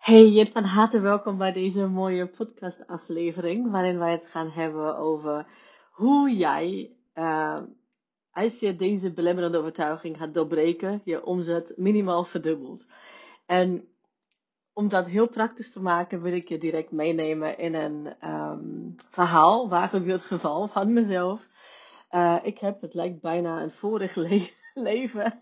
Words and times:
Hey, 0.00 0.28
Jit, 0.28 0.50
van 0.50 0.64
harte 0.64 1.00
welkom 1.00 1.38
bij 1.38 1.52
deze 1.52 1.86
mooie 1.86 2.26
podcast-aflevering, 2.26 3.70
waarin 3.70 3.98
wij 3.98 4.10
het 4.10 4.26
gaan 4.26 4.50
hebben 4.50 4.96
over 4.96 5.46
hoe 5.90 6.36
jij, 6.36 6.90
uh, 7.14 7.58
als 8.32 8.60
je 8.60 8.76
deze 8.76 9.12
belemmerende 9.12 9.58
overtuiging 9.58 10.16
gaat 10.16 10.34
doorbreken, 10.34 11.00
je 11.04 11.24
omzet 11.24 11.72
minimaal 11.76 12.24
verdubbelt. 12.24 12.86
En 13.46 13.88
om 14.72 14.88
dat 14.88 15.06
heel 15.06 15.28
praktisch 15.28 15.72
te 15.72 15.82
maken, 15.82 16.22
wil 16.22 16.32
ik 16.32 16.48
je 16.48 16.58
direct 16.58 16.90
meenemen 16.90 17.58
in 17.58 17.74
een 17.74 18.28
um, 18.30 18.94
verhaal, 19.10 19.68
waar 19.68 19.88
gebeurt 19.88 20.22
geval 20.22 20.68
van 20.68 20.92
mezelf. 20.92 21.48
Uh, 22.10 22.36
ik 22.42 22.58
heb, 22.58 22.80
het 22.80 22.94
lijkt 22.94 23.20
bijna 23.20 23.62
een 23.62 23.72
vorig 23.72 24.14
leven 24.74 25.40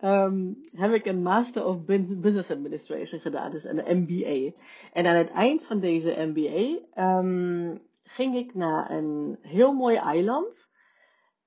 um, 0.00 0.60
heb 0.74 0.92
ik 0.92 1.06
een 1.06 1.22
Master 1.22 1.64
of 1.64 1.84
Business 1.84 2.50
Administration 2.50 3.20
gedaan, 3.20 3.50
dus 3.50 3.64
een 3.64 3.82
MBA. 3.98 4.56
En 4.92 5.06
aan 5.06 5.16
het 5.16 5.30
eind 5.30 5.62
van 5.62 5.80
deze 5.80 6.14
MBA 6.34 6.78
um, 7.18 7.82
ging 8.02 8.36
ik 8.36 8.54
naar 8.54 8.90
een 8.90 9.38
heel 9.40 9.72
mooi 9.72 9.96
eiland 9.96 10.70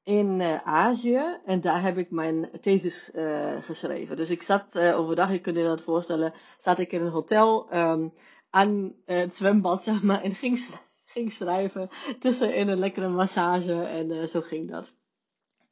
in 0.04 0.40
uh, 0.40 0.56
Azië 0.58 1.40
en 1.46 1.62
daar 1.62 1.82
heb 1.82 1.98
ik 1.98 2.12
mijn 2.12 2.50
thesis 2.62 3.12
uh, 3.14 3.56
geschreven. 3.62 4.16
Dus 4.16 4.30
ik 4.30 4.44
zat 4.44 4.76
uh, 4.76 5.00
overdag, 5.00 5.32
je 5.32 5.40
kunt 5.40 5.58
je 5.58 5.64
dat 5.64 5.82
voorstellen, 5.82 6.34
zat 6.58 6.80
ik 6.80 6.92
in 6.92 7.02
een 7.02 7.12
hotel 7.12 7.76
um, 7.76 8.14
aan 8.50 8.96
het 9.06 9.36
zwembad, 9.36 9.86
maar, 10.02 10.22
en 10.22 10.36
ging, 10.36 10.68
ging 11.06 11.32
schrijven 11.32 11.90
tussen 12.20 12.56
in 12.56 12.68
een 12.68 12.80
lekkere 12.80 13.10
massage 13.10 13.82
en 13.82 14.30
zo 14.30 14.42
ging 14.42 14.70
dat. 14.72 14.94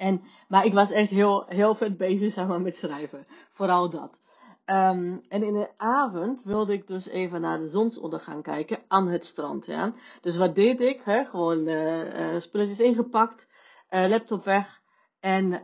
En, 0.04 0.22
maar 0.48 0.66
ik 0.66 0.74
was 0.74 0.92
echt 0.92 1.10
heel, 1.10 1.46
heel 1.48 1.76
vet 1.76 1.98
bezig 1.98 2.34
zeg 2.34 2.48
maar, 2.48 2.62
met 2.62 2.76
schrijven. 2.76 3.26
Vooral 3.50 3.90
dat. 3.90 4.20
Um, 4.66 5.24
en 5.30 5.44
in 5.44 5.54
de 5.54 5.70
avond 5.78 6.44
wilde 6.44 6.74
ik 6.74 6.88
dus 6.88 7.08
even 7.08 7.42
naar 7.42 7.60
de 7.60 7.70
zonsondergang 7.70 8.44
kijken 8.44 8.80
aan 8.88 9.08
het 9.08 9.26
strand. 9.26 9.66
Ja. 9.66 9.94
Dus 10.22 10.38
wat 10.38 10.56
deed 10.56 10.82
ik? 10.82 11.02
Hè? 11.04 11.26
Gewoon 11.26 11.68
uh, 11.68 12.40
spulletjes 12.40 12.80
ingepakt, 12.80 13.48
uh, 13.90 14.08
laptop 14.08 14.44
weg. 14.44 14.82
En 15.20 15.62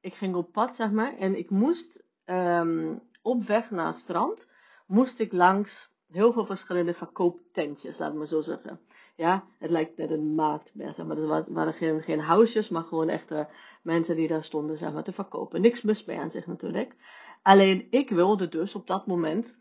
ik 0.00 0.14
ging 0.14 0.34
op 0.34 0.52
pad, 0.52 0.76
zeg 0.76 0.90
maar. 0.90 1.16
En 1.16 1.38
ik 1.38 1.50
moest 1.50 2.04
um, 2.26 3.02
op 3.22 3.42
weg 3.42 3.70
naar 3.70 3.86
het 3.86 3.96
strand, 3.96 4.48
moest 4.86 5.20
ik 5.20 5.32
langs 5.32 5.90
heel 6.10 6.32
veel 6.32 6.46
verschillende 6.46 6.94
verkooptentjes, 6.94 7.98
laat 7.98 8.14
me 8.14 8.26
zo 8.26 8.42
zeggen. 8.42 8.80
Ja, 9.16 9.44
het 9.58 9.70
lijkt 9.70 9.96
net 9.96 10.10
een 10.10 10.34
markt 10.34 10.74
maar. 11.06 11.16
Er 11.16 11.52
waren 11.52 11.74
geen, 11.74 12.02
geen 12.02 12.20
maar 12.68 12.82
gewoon 12.82 13.08
echte 13.08 13.48
mensen 13.82 14.16
die 14.16 14.28
daar 14.28 14.44
stonden, 14.44 14.78
zeg 14.78 14.92
maar, 14.92 15.04
te 15.04 15.12
verkopen. 15.12 15.60
Niks 15.60 15.82
mis 15.82 16.04
mee 16.04 16.18
aan 16.18 16.30
zich 16.30 16.46
natuurlijk. 16.46 16.94
Alleen 17.42 17.86
ik 17.90 18.10
wilde 18.10 18.48
dus 18.48 18.74
op 18.74 18.86
dat 18.86 19.06
moment 19.06 19.60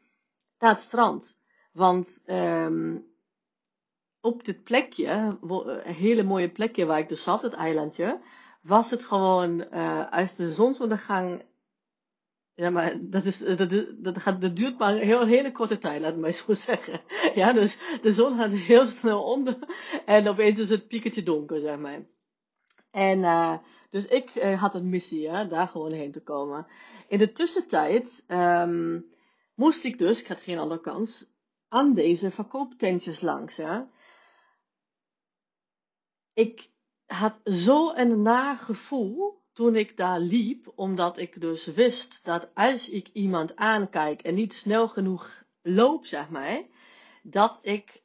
naar 0.60 0.70
het 0.70 0.80
strand. 0.80 1.40
Want 1.72 2.24
um, 2.26 3.06
op 4.22 4.46
dit 4.46 4.64
plekje, 4.64 5.38
een 5.42 5.94
hele 5.94 6.24
mooie 6.24 6.50
plekje 6.50 6.86
waar 6.86 7.00
ik 7.00 7.10
dus 7.10 7.24
zat, 7.24 7.42
het 7.42 7.54
eilandje, 7.54 8.22
was 8.62 8.90
het 8.90 9.04
gewoon, 9.04 9.66
uh, 9.74 10.12
als 10.12 10.36
de 10.36 10.54
zonsondergang 10.54 11.46
ja, 12.56 12.70
maar 12.70 12.98
dat, 13.02 13.26
is, 13.26 13.38
dat, 13.38 13.86
dat, 13.98 14.18
gaat, 14.18 14.42
dat 14.42 14.56
duurt 14.56 14.78
maar 14.78 14.94
een 14.94 15.08
heel, 15.08 15.26
hele 15.26 15.52
korte 15.52 15.78
tijd, 15.78 16.02
laat 16.02 16.16
mij 16.16 16.32
zo 16.32 16.54
zeggen. 16.70 17.02
Ja, 17.36 17.54
dus 17.54 17.78
de 18.02 18.14
zon 18.14 18.38
gaat 18.38 18.52
heel 18.52 18.86
snel 18.86 19.24
onder 19.24 19.58
en 20.06 20.28
opeens 20.28 20.60
is 20.60 20.70
het 20.70 20.88
pieketje 20.88 21.24
donker, 21.24 21.60
zeg 21.60 21.78
maar. 21.78 22.06
En 22.92 23.20
uh, 23.20 23.58
dus 23.90 24.08
ik 24.08 24.36
uh, 24.36 24.62
had 24.62 24.76
een 24.76 24.90
missie, 24.90 25.22
ja, 25.22 25.46
daar 25.46 25.68
gewoon 25.68 25.94
heen 25.94 26.12
te 26.12 26.24
komen. 26.24 26.68
In 27.08 27.18
de 27.18 27.32
tussentijd 27.32 28.26
um, 28.28 29.06
moest 29.56 29.84
ik 29.84 29.98
dus, 29.98 30.20
ik 30.20 30.28
had 30.28 30.42
geen 30.42 30.58
andere 30.58 30.82
kans, 30.82 31.34
aan 31.68 31.94
deze 31.94 32.32
verkooptentjes 32.32 33.22
langs. 33.22 33.56
Ja. 33.56 33.90
Ik 36.34 36.70
had 37.06 37.40
zo 37.44 37.94
een 37.94 38.22
nagevoel 38.22 39.44
toen 39.56 39.76
ik 39.76 39.98
daar 39.98 40.20
liep, 40.20 40.72
omdat 40.76 41.18
ik 41.18 41.42
dus 41.42 41.66
wist 41.66 42.26
dat 42.26 42.50
als 42.54 42.90
ik 42.90 43.10
iemand 43.14 43.56
aankijk 43.56 44.22
en 44.22 44.36
niet 44.36 44.54
snel 44.54 44.88
genoeg 44.88 45.44
loop, 45.62 46.06
zeg 46.06 46.30
maar, 46.30 46.62
dat 47.24 47.60
ik 47.62 48.02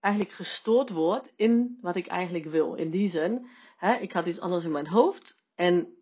eigenlijk 0.00 0.34
gestoord 0.34 0.90
word 0.90 1.32
in 1.36 1.78
wat 1.80 1.96
ik 1.96 2.06
eigenlijk 2.06 2.44
wil. 2.44 2.74
In 2.74 2.90
die 2.90 3.08
zin, 3.08 3.46
hè, 3.76 3.94
ik 3.94 4.12
had 4.12 4.26
iets 4.26 4.40
anders 4.40 4.64
in 4.64 4.70
mijn 4.70 4.86
hoofd 4.86 5.38
en 5.54 5.94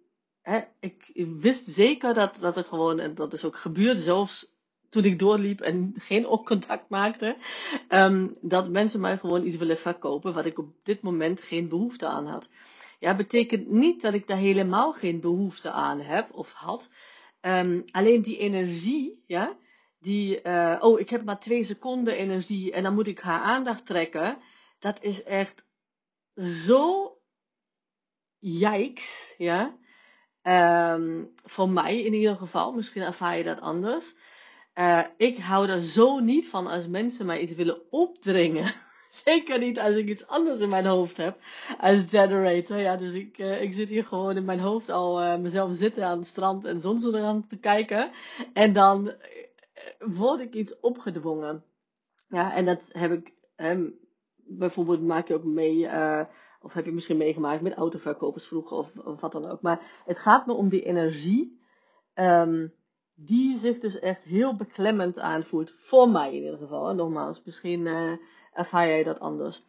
hè, 0.43 0.61
ik 0.81 1.11
wist 1.38 1.66
zeker 1.66 2.15
dat, 2.15 2.38
dat 2.41 2.56
er 2.56 2.65
gewoon, 2.65 2.99
en 2.99 3.15
dat 3.15 3.32
is 3.32 3.44
ook 3.44 3.56
gebeurd, 3.56 4.03
zelfs 4.03 4.53
toen 4.88 5.05
ik 5.05 5.19
doorliep 5.19 5.61
en 5.61 5.94
geen 5.97 6.27
oogcontact 6.27 6.88
maakte, 6.88 7.37
um, 7.88 8.34
dat 8.41 8.71
mensen 8.71 9.00
mij 9.00 9.19
gewoon 9.19 9.47
iets 9.47 9.56
willen 9.56 9.78
verkopen 9.78 10.34
wat 10.34 10.47
ik 10.47 10.59
op 10.59 10.75
dit 10.82 11.03
moment 11.03 11.41
geen 11.41 11.69
behoefte 11.69 12.06
aan 12.06 12.27
had. 12.27 12.49
Ja, 13.03 13.17
betekent 13.17 13.69
niet 13.69 14.03
dat 14.03 14.15
ik 14.15 14.27
daar 14.27 14.37
helemaal 14.37 14.93
geen 14.93 15.21
behoefte 15.21 15.71
aan 15.71 16.01
heb 16.01 16.33
of 16.33 16.53
had. 16.53 16.91
Um, 17.41 17.85
alleen 17.91 18.23
die 18.23 18.39
energie, 18.39 19.25
ja, 19.27 19.57
die, 19.99 20.43
uh, 20.43 20.77
oh, 20.81 21.01
ik 21.01 21.11
heb 21.11 21.25
maar 21.25 21.41
twee 21.41 21.65
seconden 21.65 22.17
energie 22.17 22.73
en 22.73 22.83
dan 22.83 22.95
moet 22.95 23.07
ik 23.07 23.21
haar 23.21 23.41
aandacht 23.41 23.87
trekken. 23.87 24.39
Dat 24.79 25.03
is 25.03 25.23
echt 25.23 25.65
zo 26.35 27.12
yikes, 28.39 29.35
ja. 29.39 29.77
Um, 30.43 31.33
voor 31.45 31.69
mij 31.69 32.01
in 32.01 32.15
ieder 32.15 32.37
geval, 32.37 32.73
misschien 32.73 33.03
ervaar 33.03 33.37
je 33.37 33.45
dat 33.45 33.61
anders. 33.61 34.15
Uh, 34.75 35.05
ik 35.17 35.39
hou 35.39 35.69
er 35.69 35.83
zo 35.83 36.19
niet 36.19 36.49
van 36.49 36.67
als 36.67 36.89
mensen 36.89 37.27
mij 37.27 37.41
iets 37.41 37.55
willen 37.55 37.93
opdringen. 37.93 38.73
Zeker 39.12 39.59
niet 39.59 39.81
als 39.81 39.97
ik 39.97 40.09
iets 40.09 40.27
anders 40.27 40.61
in 40.61 40.69
mijn 40.69 40.87
hoofd 40.87 41.17
heb 41.17 41.39
als 41.78 42.03
generator. 42.09 42.77
Ja, 42.77 42.97
dus 42.97 43.12
ik, 43.12 43.39
uh, 43.39 43.62
ik 43.62 43.73
zit 43.73 43.89
hier 43.89 44.05
gewoon 44.05 44.37
in 44.37 44.45
mijn 44.45 44.61
hoofd 44.61 44.91
al 44.91 45.23
uh, 45.23 45.37
mezelf 45.37 45.75
zitten 45.75 46.06
aan 46.06 46.19
het 46.19 46.27
strand 46.27 46.65
en 46.65 46.81
zonsondergang 46.81 47.49
te 47.49 47.59
kijken. 47.59 48.11
En 48.53 48.73
dan 48.73 49.06
uh, 49.06 49.15
word 49.99 50.41
ik 50.41 50.55
iets 50.55 50.81
opgedwongen. 50.81 51.65
Ja, 52.28 52.55
en 52.55 52.65
dat 52.65 52.91
heb 52.93 53.12
ik, 53.12 53.33
um, 53.56 53.99
bijvoorbeeld 54.37 55.03
maak 55.03 55.29
je 55.29 55.34
ook 55.34 55.44
mee, 55.44 55.87
of 56.61 56.73
heb 56.73 56.84
je 56.84 56.93
misschien 56.93 57.17
meegemaakt 57.17 57.62
met 57.62 57.75
autoverkopers 57.75 58.47
vroeger 58.47 58.77
of, 58.77 58.97
of 58.97 59.21
wat 59.21 59.33
dan 59.33 59.50
ook. 59.50 59.62
Maar 59.62 60.03
het 60.05 60.19
gaat 60.19 60.47
me 60.47 60.53
om 60.53 60.69
die 60.69 60.84
energie. 60.84 61.61
Um, 62.15 62.75
die 63.15 63.59
zich 63.59 63.79
dus 63.79 63.99
echt 63.99 64.23
heel 64.23 64.56
beklemmend 64.56 65.19
aanvoelt. 65.19 65.73
Voor 65.77 66.09
mij 66.09 66.29
in 66.29 66.43
ieder 66.43 66.59
geval. 66.59 66.89
En 66.89 66.97
nogmaals, 66.97 67.43
misschien 67.44 67.87
ervaar 68.53 68.87
jij 68.87 69.03
dat 69.03 69.21
anders. 69.21 69.63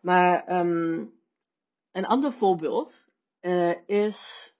Maar 0.00 0.58
um, 0.58 1.12
een 1.92 2.06
ander 2.06 2.32
voorbeeld 2.32 3.06
uh, 3.40 3.74
is. 3.86 4.50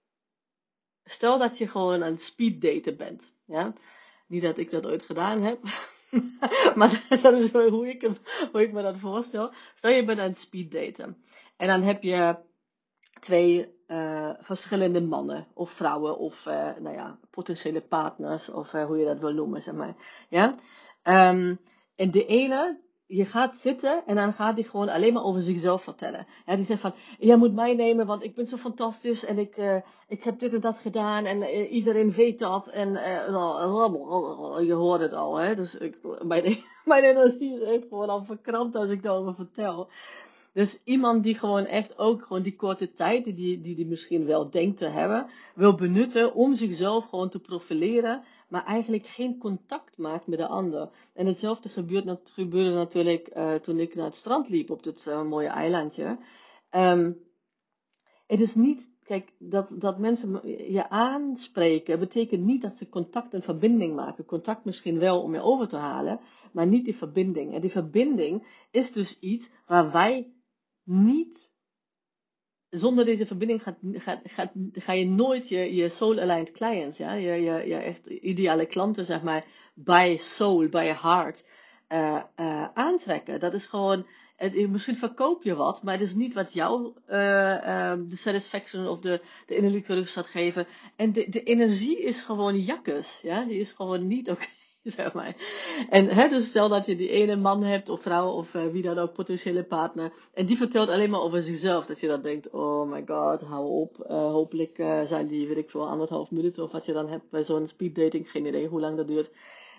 Stel 1.04 1.38
dat 1.38 1.58
je 1.58 1.68
gewoon 1.68 2.04
aan 2.04 2.18
speeddaten 2.18 2.96
bent. 2.96 3.34
Ja? 3.44 3.72
Niet 4.26 4.42
dat 4.42 4.58
ik 4.58 4.70
dat 4.70 4.86
ooit 4.86 5.02
gedaan 5.02 5.42
heb. 5.42 5.62
maar 6.78 7.06
dat 7.22 7.34
is 7.34 7.50
hoe 7.50 7.88
ik, 7.88 8.10
hoe 8.52 8.62
ik 8.62 8.72
me 8.72 8.82
dat 8.82 8.98
voorstel. 8.98 9.52
Stel 9.74 9.90
je 9.90 10.04
bent 10.04 10.18
aan 10.18 10.28
het 10.28 10.38
speeddaten. 10.38 11.24
En 11.56 11.68
dan 11.68 11.82
heb 11.82 12.02
je 12.02 12.36
twee 13.20 13.80
uh, 13.88 14.30
verschillende 14.38 15.00
mannen 15.00 15.46
of 15.54 15.70
vrouwen 15.70 16.18
of 16.18 16.46
uh, 16.46 16.76
nou 16.78 16.96
ja, 16.96 17.18
potentiële 17.30 17.80
partners 17.80 18.48
of 18.48 18.70
hoe 18.70 18.98
je 18.98 19.04
dat 19.04 19.18
wil 19.18 19.32
noemen, 19.32 19.62
zeg 19.62 19.74
maar. 19.74 19.94
Ja? 20.28 20.54
Um, 21.30 21.60
en 21.96 22.10
de 22.10 22.26
ene, 22.26 22.80
je 23.16 23.24
gaat 23.24 23.56
zitten 23.56 24.02
en 24.06 24.14
dan 24.14 24.32
gaat 24.32 24.54
hij 24.54 24.62
gewoon 24.62 24.88
alleen 24.88 25.12
maar 25.12 25.24
over 25.24 25.42
zichzelf 25.42 25.82
vertellen. 25.82 26.26
Ja, 26.46 26.56
die 26.56 26.64
zegt 26.64 26.80
van, 26.80 26.94
jij 27.18 27.36
moet 27.36 27.54
mij 27.54 27.74
nemen, 27.74 28.06
want 28.06 28.22
ik 28.22 28.34
ben 28.34 28.46
zo 28.46 28.56
fantastisch 28.56 29.24
en 29.24 29.38
ik, 29.38 29.56
ik 30.08 30.22
heb 30.22 30.38
dit 30.38 30.52
en 30.52 30.60
dat 30.60 30.78
gedaan 30.78 31.24
en 31.24 31.42
iedereen 31.68 32.12
weet 32.12 32.38
dat 32.38 32.68
en 32.68 32.92
je 34.66 34.72
hoort 34.72 35.00
het 35.00 35.12
al, 35.12 35.36
hè. 35.36 35.54
Dus 35.54 35.74
ik, 35.74 35.96
mijn, 36.22 36.56
mijn 36.84 37.04
energie 37.04 37.52
is 37.52 37.60
echt 37.60 37.86
gewoon 37.88 38.08
al 38.08 38.24
verkrampt 38.24 38.76
als 38.76 38.90
ik 38.90 39.02
daarover 39.02 39.34
vertel. 39.34 39.88
Dus 40.52 40.80
iemand 40.84 41.22
die 41.22 41.34
gewoon 41.34 41.66
echt 41.66 41.98
ook 41.98 42.22
gewoon 42.22 42.42
die 42.42 42.56
korte 42.56 42.92
tijd, 42.92 43.24
die 43.24 43.60
die, 43.60 43.74
die 43.74 43.86
misschien 43.86 44.26
wel 44.26 44.50
denkt 44.50 44.78
te 44.78 44.86
hebben, 44.86 45.26
wil 45.54 45.74
benutten 45.74 46.34
om 46.34 46.54
zichzelf 46.54 47.08
gewoon 47.08 47.28
te 47.28 47.38
profileren, 47.38 48.22
maar 48.52 48.64
eigenlijk 48.64 49.06
geen 49.06 49.38
contact 49.38 49.98
maakt 49.98 50.26
met 50.26 50.38
de 50.38 50.46
ander. 50.46 50.90
En 51.14 51.26
hetzelfde 51.26 51.68
gebeurde 51.68 52.74
natuurlijk 52.74 53.36
uh, 53.36 53.54
toen 53.54 53.78
ik 53.78 53.94
naar 53.94 54.04
het 54.04 54.14
strand 54.14 54.48
liep 54.48 54.70
op 54.70 54.82
dit 54.82 55.06
uh, 55.06 55.22
mooie 55.22 55.48
eilandje. 55.48 56.18
Um, 56.70 57.18
het 58.26 58.40
is 58.40 58.54
niet, 58.54 58.92
kijk, 59.04 59.32
dat, 59.38 59.68
dat 59.70 59.98
mensen 59.98 60.48
je 60.72 60.88
aanspreken, 60.88 61.98
betekent 61.98 62.44
niet 62.44 62.62
dat 62.62 62.72
ze 62.72 62.88
contact 62.88 63.34
en 63.34 63.42
verbinding 63.42 63.94
maken. 63.94 64.24
Contact 64.24 64.64
misschien 64.64 64.98
wel 64.98 65.22
om 65.22 65.34
je 65.34 65.40
over 65.40 65.68
te 65.68 65.76
halen, 65.76 66.20
maar 66.52 66.66
niet 66.66 66.84
die 66.84 66.96
verbinding. 66.96 67.54
En 67.54 67.60
die 67.60 67.70
verbinding 67.70 68.46
is 68.70 68.92
dus 68.92 69.18
iets 69.18 69.50
waar 69.66 69.92
wij 69.92 70.32
niet, 70.84 71.51
zonder 72.72 73.04
deze 73.04 73.26
verbinding 73.26 73.62
gaat, 73.62 73.76
gaat, 74.24 74.50
ga 74.72 74.92
je 74.92 75.06
nooit 75.06 75.48
je, 75.48 75.74
je 75.74 75.88
soul-aligned 75.88 76.52
clients, 76.52 76.98
ja, 76.98 77.12
je, 77.12 77.32
je, 77.32 77.66
je 77.66 77.76
echt 77.76 78.06
ideale 78.06 78.66
klanten, 78.66 79.04
zeg 79.04 79.22
maar, 79.22 79.44
by 79.74 80.16
soul, 80.18 80.68
by 80.68 80.84
heart 80.84 81.44
uh, 81.88 82.22
aantrekken. 82.74 83.40
Dat 83.40 83.54
is 83.54 83.66
gewoon, 83.66 84.06
het, 84.36 84.70
misschien 84.70 84.96
verkoop 84.96 85.42
je 85.42 85.54
wat, 85.54 85.82
maar 85.82 85.98
het 85.98 86.02
is 86.02 86.14
niet 86.14 86.34
wat 86.34 86.52
jou 86.52 86.86
uh, 86.86 87.94
de 88.08 88.16
satisfaction 88.16 88.86
of 88.86 89.00
de, 89.00 89.20
de 89.46 89.56
innerlijke 89.56 89.94
rust 89.94 90.14
gaat 90.14 90.26
geven. 90.26 90.66
En 90.96 91.12
de, 91.12 91.28
de 91.28 91.42
energie 91.42 92.02
is 92.02 92.22
gewoon 92.22 92.58
jakkes, 92.58 93.20
ja, 93.22 93.44
die 93.44 93.60
is 93.60 93.72
gewoon 93.72 94.06
niet 94.06 94.30
oké. 94.30 94.46
zeg 94.98 95.12
maar. 95.12 95.36
En 95.90 96.08
hè, 96.08 96.28
dus 96.28 96.46
stel 96.46 96.68
dat 96.68 96.86
je 96.86 96.96
die 96.96 97.08
ene 97.08 97.36
man 97.36 97.62
hebt 97.62 97.88
of 97.88 98.02
vrouw 98.02 98.30
of 98.30 98.54
uh, 98.54 98.66
wie 98.66 98.82
dan 98.82 98.98
ook, 98.98 99.12
potentiële 99.12 99.64
partner. 99.64 100.12
En 100.34 100.46
die 100.46 100.56
vertelt 100.56 100.88
alleen 100.88 101.10
maar 101.10 101.20
over 101.20 101.42
zichzelf. 101.42 101.86
Dat 101.86 102.00
je 102.00 102.06
dan 102.06 102.22
denkt, 102.22 102.50
oh 102.50 102.90
my 102.90 103.02
god, 103.06 103.40
hou 103.40 103.66
op. 103.66 104.06
Uh, 104.10 104.30
hopelijk 104.30 104.78
uh, 104.78 105.02
zijn 105.02 105.26
die, 105.26 105.48
weet 105.48 105.56
ik 105.56 105.70
veel, 105.70 105.88
anderhalf 105.88 106.30
minuten 106.30 106.62
of 106.62 106.72
wat 106.72 106.86
je 106.86 106.92
dan 106.92 107.08
hebt 107.08 107.30
bij 107.30 107.44
zo'n 107.44 107.66
speeddating. 107.66 108.30
Geen 108.30 108.46
idee 108.46 108.68
hoe 108.68 108.80
lang 108.80 108.96
dat 108.96 109.06
duurt. 109.06 109.30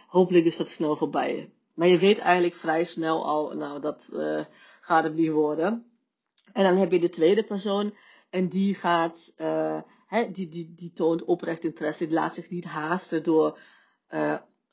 Hopelijk 0.08 0.46
is 0.46 0.58
dat 0.58 0.70
snel 0.70 0.96
voorbij. 0.96 1.52
Maar 1.74 1.88
je 1.88 1.98
weet 1.98 2.18
eigenlijk 2.18 2.56
vrij 2.56 2.84
snel 2.84 3.26
al, 3.26 3.54
nou 3.54 3.82
dat 3.82 4.10
gaat 4.82 5.04
het 5.04 5.16
niet 5.16 5.32
worden. 5.32 5.86
En 6.54 6.64
dan 6.64 6.78
heb 6.78 6.92
je 6.92 7.00
de 7.00 7.10
tweede 7.10 7.44
persoon. 7.44 7.94
En 8.30 8.48
die 8.48 8.76
gaat, 8.76 9.34
die, 10.32 10.50
die, 10.50 10.74
die 10.76 10.92
toont 10.94 11.24
oprecht 11.24 11.64
interesse. 11.64 12.06
Die 12.06 12.14
laat 12.14 12.34
zich 12.34 12.50
niet 12.50 12.66
haasten 12.66 13.24
door 13.24 13.60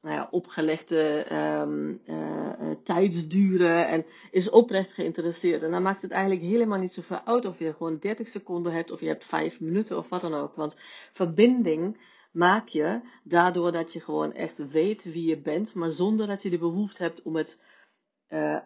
nou 0.01 0.15
ja, 0.15 0.29
opgelegde 0.31 1.27
um, 1.61 2.01
uh, 2.07 2.71
tijdsduren 2.85 3.87
en 3.87 4.07
is 4.31 4.51
oprecht 4.51 4.93
geïnteresseerd. 4.93 5.63
En 5.63 5.71
dan 5.71 5.83
maakt 5.83 6.03
het 6.03 6.11
eigenlijk 6.11 6.43
helemaal 6.43 6.79
niet 6.79 6.93
zoveel 6.93 7.21
uit 7.25 7.45
of 7.45 7.59
je 7.59 7.73
gewoon 7.73 7.99
30 7.99 8.29
seconden 8.29 8.73
hebt 8.73 8.91
of 8.91 9.01
je 9.01 9.07
hebt 9.07 9.25
5 9.25 9.61
minuten 9.61 9.99
of 9.99 10.09
wat 10.09 10.21
dan 10.21 10.35
ook. 10.35 10.55
Want 10.55 10.77
verbinding 11.13 11.99
maak 12.33 12.69
je 12.69 13.01
daardoor 13.25 13.73
dat 13.73 13.93
je 13.93 14.01
gewoon 14.01 14.33
echt 14.33 14.71
weet 14.71 15.05
wie 15.05 15.29
je 15.29 15.41
bent, 15.41 15.75
maar 15.75 15.91
zonder 15.91 16.27
dat 16.27 16.43
je 16.43 16.51
de 16.51 16.59
behoefte 16.59 17.03
hebt 17.03 17.23
om 17.23 17.37
het, 17.37 17.61
uh, 18.29 18.61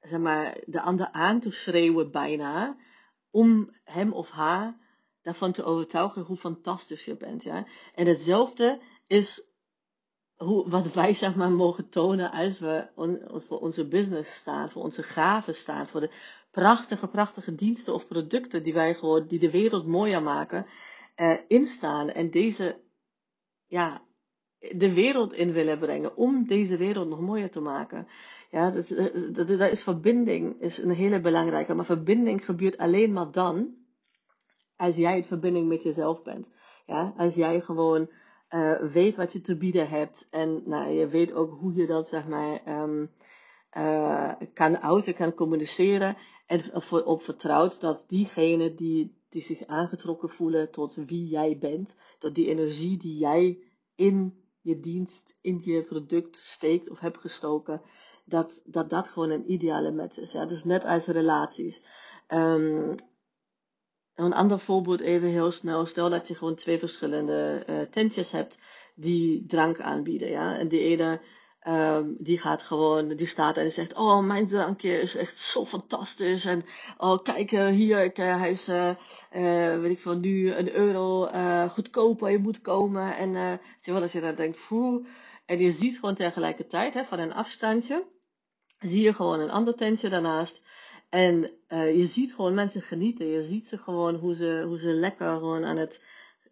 zeg 0.00 0.20
maar, 0.20 0.56
de 0.66 0.80
ander 0.80 1.08
aan 1.10 1.40
te 1.40 1.50
schreeuwen 1.50 2.10
bijna, 2.10 2.76
om 3.30 3.70
hem 3.84 4.12
of 4.12 4.30
haar 4.30 4.76
daarvan 5.22 5.52
te 5.52 5.64
overtuigen 5.64 6.22
hoe 6.22 6.36
fantastisch 6.36 7.04
je 7.04 7.16
bent. 7.16 7.42
Ja? 7.42 7.66
En 7.94 8.06
hetzelfde 8.06 8.80
is 9.06 9.53
hoe, 10.36 10.70
wat 10.70 10.92
wij 10.92 11.14
zeg 11.14 11.34
maar 11.34 11.50
mogen 11.50 11.88
tonen 11.88 12.30
als 12.30 12.58
we 12.58 12.88
voor 13.46 13.60
onze 13.60 13.88
business 13.88 14.34
staan, 14.34 14.70
voor 14.70 14.82
onze 14.82 15.02
gaven 15.02 15.54
staan, 15.54 15.86
voor 15.86 16.00
de 16.00 16.10
prachtige, 16.50 17.08
prachtige 17.08 17.54
diensten 17.54 17.94
of 17.94 18.06
producten 18.06 18.62
die 18.62 18.74
wij 18.74 18.94
gewoon, 18.94 19.26
die 19.26 19.38
de 19.38 19.50
wereld 19.50 19.86
mooier 19.86 20.22
maken, 20.22 20.66
uh, 21.16 21.34
instaan 21.48 22.08
en 22.08 22.30
deze, 22.30 22.80
ja, 23.66 24.02
de 24.58 24.94
wereld 24.94 25.32
in 25.32 25.52
willen 25.52 25.78
brengen 25.78 26.16
om 26.16 26.46
deze 26.46 26.76
wereld 26.76 27.08
nog 27.08 27.20
mooier 27.20 27.50
te 27.50 27.60
maken. 27.60 28.08
Ja, 28.50 28.70
dat, 28.70 28.88
dat, 29.32 29.48
dat 29.48 29.70
is 29.70 29.82
verbinding, 29.82 30.60
is 30.60 30.78
een 30.78 30.90
hele 30.90 31.20
belangrijke, 31.20 31.74
maar 31.74 31.84
verbinding 31.84 32.44
gebeurt 32.44 32.78
alleen 32.78 33.12
maar 33.12 33.30
dan 33.30 33.74
als 34.76 34.96
jij 34.96 35.16
in 35.16 35.24
verbinding 35.24 35.68
met 35.68 35.82
jezelf 35.82 36.22
bent. 36.22 36.48
Ja, 36.86 37.14
als 37.16 37.34
jij 37.34 37.60
gewoon 37.60 38.10
uh, 38.54 38.92
weet 38.92 39.16
wat 39.16 39.32
je 39.32 39.40
te 39.40 39.56
bieden 39.56 39.88
hebt. 39.88 40.26
En 40.30 40.62
nou, 40.66 40.90
je 40.90 41.06
weet 41.06 41.32
ook 41.32 41.58
hoe 41.60 41.74
je 41.74 41.86
dat 41.86 42.08
zeg 42.08 42.26
maar 42.26 42.78
um, 42.80 43.10
kan 44.54 44.78
uiten, 44.78 45.14
kan 45.14 45.34
communiceren. 45.34 46.16
En 46.46 46.60
op 47.04 47.22
vertrouwt 47.22 47.80
dat 47.80 48.04
diegene 48.08 48.74
die, 48.74 49.16
die 49.28 49.42
zich 49.42 49.66
aangetrokken 49.66 50.28
voelen 50.28 50.70
tot 50.70 50.94
wie 50.94 51.26
jij 51.26 51.58
bent, 51.58 51.96
tot 52.18 52.34
die 52.34 52.48
energie 52.48 52.98
die 52.98 53.18
jij 53.18 53.58
in 53.94 54.42
je 54.60 54.80
dienst, 54.80 55.38
in 55.40 55.60
je 55.64 55.82
product 55.82 56.36
steekt 56.36 56.90
of 56.90 57.00
hebt 57.00 57.18
gestoken, 57.18 57.82
dat 58.24 58.62
dat, 58.66 58.90
dat 58.90 59.08
gewoon 59.08 59.30
een 59.30 59.52
ideale 59.52 59.92
match 59.92 60.18
is. 60.18 60.32
Ja? 60.32 60.46
Dus 60.46 60.64
net 60.64 60.84
als 60.84 61.06
relaties. 61.06 61.82
Um, 62.28 62.94
een 64.14 64.32
ander 64.32 64.58
voorbeeld 64.58 65.00
even 65.00 65.28
heel 65.28 65.50
snel. 65.50 65.86
Stel 65.86 66.10
dat 66.10 66.28
je 66.28 66.34
gewoon 66.34 66.54
twee 66.54 66.78
verschillende 66.78 67.64
uh, 67.70 67.80
tentjes 67.80 68.30
hebt 68.30 68.58
die 68.94 69.46
drank 69.46 69.80
aanbieden. 69.80 70.30
Ja? 70.30 70.58
En 70.58 70.68
die 70.68 70.80
ene 70.80 71.20
um, 71.68 72.16
die 72.18 72.38
gaat 72.38 72.62
gewoon, 72.62 73.08
die 73.08 73.26
staat 73.26 73.56
en 73.56 73.72
zegt, 73.72 73.94
oh 73.94 74.18
mijn 74.18 74.46
drankje 74.46 75.00
is 75.00 75.16
echt 75.16 75.36
zo 75.36 75.64
fantastisch. 75.64 76.44
En 76.44 76.64
oh 76.96 77.22
kijk 77.22 77.52
uh, 77.52 77.66
hier, 77.66 78.04
ik, 78.04 78.18
uh, 78.18 78.38
hij 78.38 78.50
is, 78.50 78.66
weet 79.80 79.90
ik 79.90 80.00
veel, 80.00 80.18
nu 80.18 80.52
een 80.52 80.74
euro 80.74 81.26
goedkoper, 81.68 82.30
je 82.30 82.38
moet 82.38 82.60
komen. 82.60 83.16
En 83.16 83.30
uh, 83.30 83.52
zie 83.80 83.92
dat 83.92 84.12
je 84.12 84.20
dan 84.20 84.34
denkt, 84.34 84.66
poeh. 84.68 85.06
En 85.46 85.58
je 85.58 85.72
ziet 85.72 85.94
gewoon 85.94 86.14
tegelijkertijd, 86.14 86.94
hè, 86.94 87.04
van 87.04 87.18
een 87.18 87.34
afstandje, 87.34 88.04
zie 88.78 89.02
je 89.02 89.14
gewoon 89.14 89.40
een 89.40 89.50
ander 89.50 89.74
tentje 89.74 90.08
daarnaast. 90.08 90.62
En 91.14 91.50
uh, 91.68 91.96
je 91.96 92.06
ziet 92.06 92.34
gewoon 92.34 92.54
mensen 92.54 92.82
genieten. 92.82 93.26
Je 93.26 93.42
ziet 93.42 93.66
ze 93.66 93.78
gewoon 93.78 94.14
hoe 94.14 94.34
ze, 94.34 94.64
hoe 94.66 94.78
ze 94.78 94.88
lekker 94.88 95.28
gewoon 95.28 95.64
aan 95.64 95.76
het, 95.76 96.02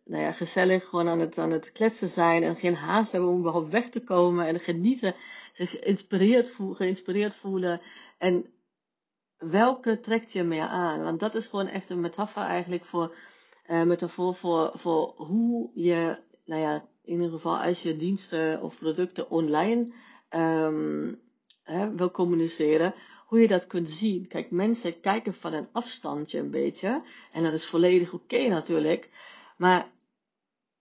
nou 0.04 0.22
ja, 0.22 0.32
gezellig 0.32 0.88
gewoon 0.88 1.08
aan 1.08 1.20
het, 1.20 1.38
aan 1.38 1.50
het 1.50 1.72
kletsen 1.72 2.08
zijn. 2.08 2.42
En 2.42 2.56
geen 2.56 2.74
haast 2.74 3.12
hebben 3.12 3.30
om 3.30 3.38
überhaupt 3.38 3.72
weg 3.72 3.88
te 3.88 4.00
komen. 4.00 4.46
En 4.46 4.60
genieten. 4.60 5.14
Zich 5.52 5.70
geïnspireerd, 5.70 6.50
voelen, 6.50 6.76
geïnspireerd 6.76 7.34
voelen. 7.34 7.80
En 8.18 8.46
welke 9.38 10.00
trekt 10.00 10.32
je 10.32 10.42
meer 10.42 10.66
aan? 10.66 11.02
Want 11.02 11.20
dat 11.20 11.34
is 11.34 11.46
gewoon 11.46 11.68
echt 11.68 11.90
een 11.90 12.00
metafoor 12.00 12.42
eigenlijk 12.42 12.84
voor, 12.84 13.14
uh, 13.70 13.82
metafoor 13.82 14.34
voor, 14.34 14.70
voor 14.74 15.14
hoe 15.16 15.70
je, 15.74 16.18
nou 16.44 16.60
ja, 16.60 16.74
in 17.04 17.12
ieder 17.12 17.30
geval 17.30 17.58
als 17.58 17.82
je 17.82 17.96
diensten 17.96 18.62
of 18.62 18.78
producten 18.78 19.30
online 19.30 19.92
um, 20.30 21.20
hè, 21.62 21.94
wil 21.94 22.10
communiceren 22.10 22.94
hoe 23.32 23.40
je 23.40 23.48
dat 23.48 23.66
kunt 23.66 23.90
zien. 23.90 24.26
Kijk, 24.26 24.50
mensen 24.50 25.00
kijken 25.00 25.34
van 25.34 25.52
een 25.52 25.68
afstandje 25.72 26.38
een 26.38 26.50
beetje. 26.50 27.02
En 27.32 27.42
dat 27.42 27.52
is 27.52 27.66
volledig 27.66 28.12
oké 28.12 28.48
natuurlijk. 28.48 29.10
Maar 29.56 29.90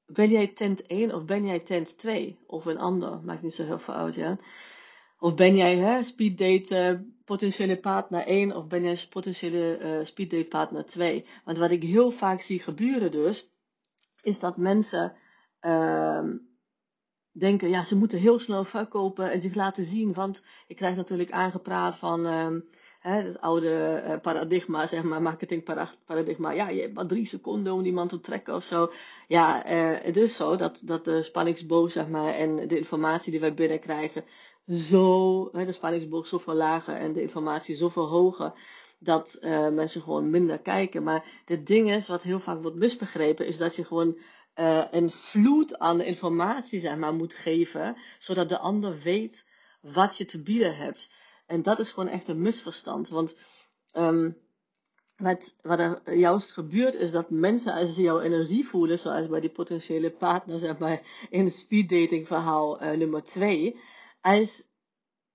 ben 0.06 0.30
jij 0.30 0.48
tent 0.48 0.86
1 0.86 1.16
of 1.16 1.26
ben 1.26 1.46
jij 1.46 1.60
tent 1.60 1.98
2? 1.98 2.40
Of 2.48 2.66
een 2.66 2.78
ander, 2.78 3.22
maakt 3.24 3.42
niet 3.42 3.54
zo 3.54 3.64
heel 3.64 3.80
veel 3.80 3.94
uit, 3.94 4.16
ja. 4.16 4.38
Of 5.20 5.36
ben 5.36 5.56
jij 5.56 5.76
hè, 5.76 6.04
speeddate 6.04 7.00
uh, 7.00 7.00
potentiële 7.26 7.78
partner 7.78 8.26
1 8.26 8.56
of 8.56 8.68
ben 8.68 8.84
jij 8.84 9.06
potentiële 9.10 9.80
uh, 9.82 10.06
speeddate 10.06 10.48
partner 10.48 10.86
2? 10.86 11.26
Want 11.46 11.58
wat 11.58 11.72
ik 11.72 11.84
heel 11.84 12.12
vaak 12.12 12.42
zie 12.42 12.60
gebeuren 12.60 13.12
dus, 13.12 13.50
is 14.22 14.40
dat 14.40 14.58
mensen 14.58 15.16
uh, 15.62 16.24
denken, 17.32 17.70
ja, 17.70 17.84
ze 17.84 17.98
moeten 17.98 18.20
heel 18.20 18.40
snel 18.40 18.64
verkopen 18.64 19.32
en 19.32 19.42
zich 19.42 19.56
laten 19.56 19.84
zien. 19.84 20.14
Want 20.14 20.44
je 20.68 20.76
krijgt 20.76 20.98
natuurlijk 20.98 21.32
aangepraat 21.32 21.96
van 21.96 22.26
uh, 22.26 22.48
hè, 23.00 23.22
het 23.22 23.42
oude 23.42 24.04
uh, 24.08 24.20
paradigma, 24.22 24.88
zeg 24.88 25.04
maar, 25.04 25.22
marketing 25.22 25.88
paradigma. 26.06 26.52
Ja, 26.52 26.70
je 26.70 26.82
hebt 26.82 26.94
maar 26.94 27.06
drie 27.06 27.26
seconden 27.26 27.74
om 27.74 27.86
iemand 27.86 28.10
te 28.10 28.20
trekken 28.20 28.56
of 28.56 28.64
zo. 28.64 28.92
Ja, 29.28 29.72
uh, 29.72 30.00
het 30.02 30.18
is 30.18 30.36
zo 30.36 30.56
dat, 30.56 30.82
dat 30.84 31.06
de 31.06 31.24
spanningsboog, 31.24 31.92
zeg 31.92 32.08
maar, 32.08 32.34
en 32.34 32.68
de 32.68 32.78
informatie 32.78 33.32
die 33.32 33.40
wij 33.40 33.54
binnenkrijgen, 33.54 34.24
zo, 34.68 35.50
hè, 35.52 35.66
de 35.66 35.72
spanningsboog 35.72 36.28
zoveel 36.28 36.54
lager 36.54 36.96
en 36.96 37.14
de 37.14 37.22
informatie 37.22 37.76
zoveel 37.76 38.08
hoger. 38.08 38.54
Dat 39.00 39.40
uh, 39.42 39.70
mensen 39.70 40.02
gewoon 40.02 40.30
minder 40.30 40.60
kijken. 40.60 41.04
Maar 41.04 41.42
het 41.46 41.68
ding 41.68 41.92
is, 41.92 42.08
wat 42.08 42.22
heel 42.22 42.40
vaak 42.40 42.62
wordt 42.62 42.78
misbegrepen, 42.78 43.48
is 43.48 43.58
dat 43.58 43.76
je 43.76 43.86
gewoon 43.86 44.18
uh, 44.56 44.86
een 44.92 45.12
vloed 45.12 45.78
aan 45.78 46.02
informatie 46.02 46.80
zeg 46.80 46.98
maar, 46.98 47.14
moet 47.14 47.34
geven, 47.34 47.98
zodat 48.20 48.50
de 48.50 48.58
ander 48.58 49.00
weet 49.00 49.50
wat 49.82 50.18
je 50.18 50.26
te 50.26 50.42
bieden 50.42 50.76
hebt. 50.76 51.12
En 51.46 51.62
dat 51.62 51.80
is 51.80 51.92
gewoon 51.92 52.10
echt 52.10 52.28
een 52.28 52.42
misverstand. 52.42 53.10
Want 53.10 53.38
um, 53.94 54.38
wat, 55.18 55.56
wat 55.62 55.80
er 55.80 56.14
juist 56.14 56.52
gebeurt 56.52 56.94
is 56.94 57.12
dat 57.12 57.30
mensen 57.30 57.74
als 57.74 57.94
ze 57.94 58.02
jouw 58.02 58.20
energie 58.20 58.68
voelen, 58.68 59.00
zoals 59.00 59.28
bij 59.28 59.40
die 59.40 59.50
potentiële 59.50 60.12
partner 60.12 60.60
zeg 60.60 60.78
maar, 60.78 61.28
in 61.30 61.46
het 61.46 61.56
speeddating 61.56 62.28
verhaal 62.28 62.84
uh, 62.84 62.92
nummer 62.92 63.24
2, 63.24 63.80
als 64.22 64.70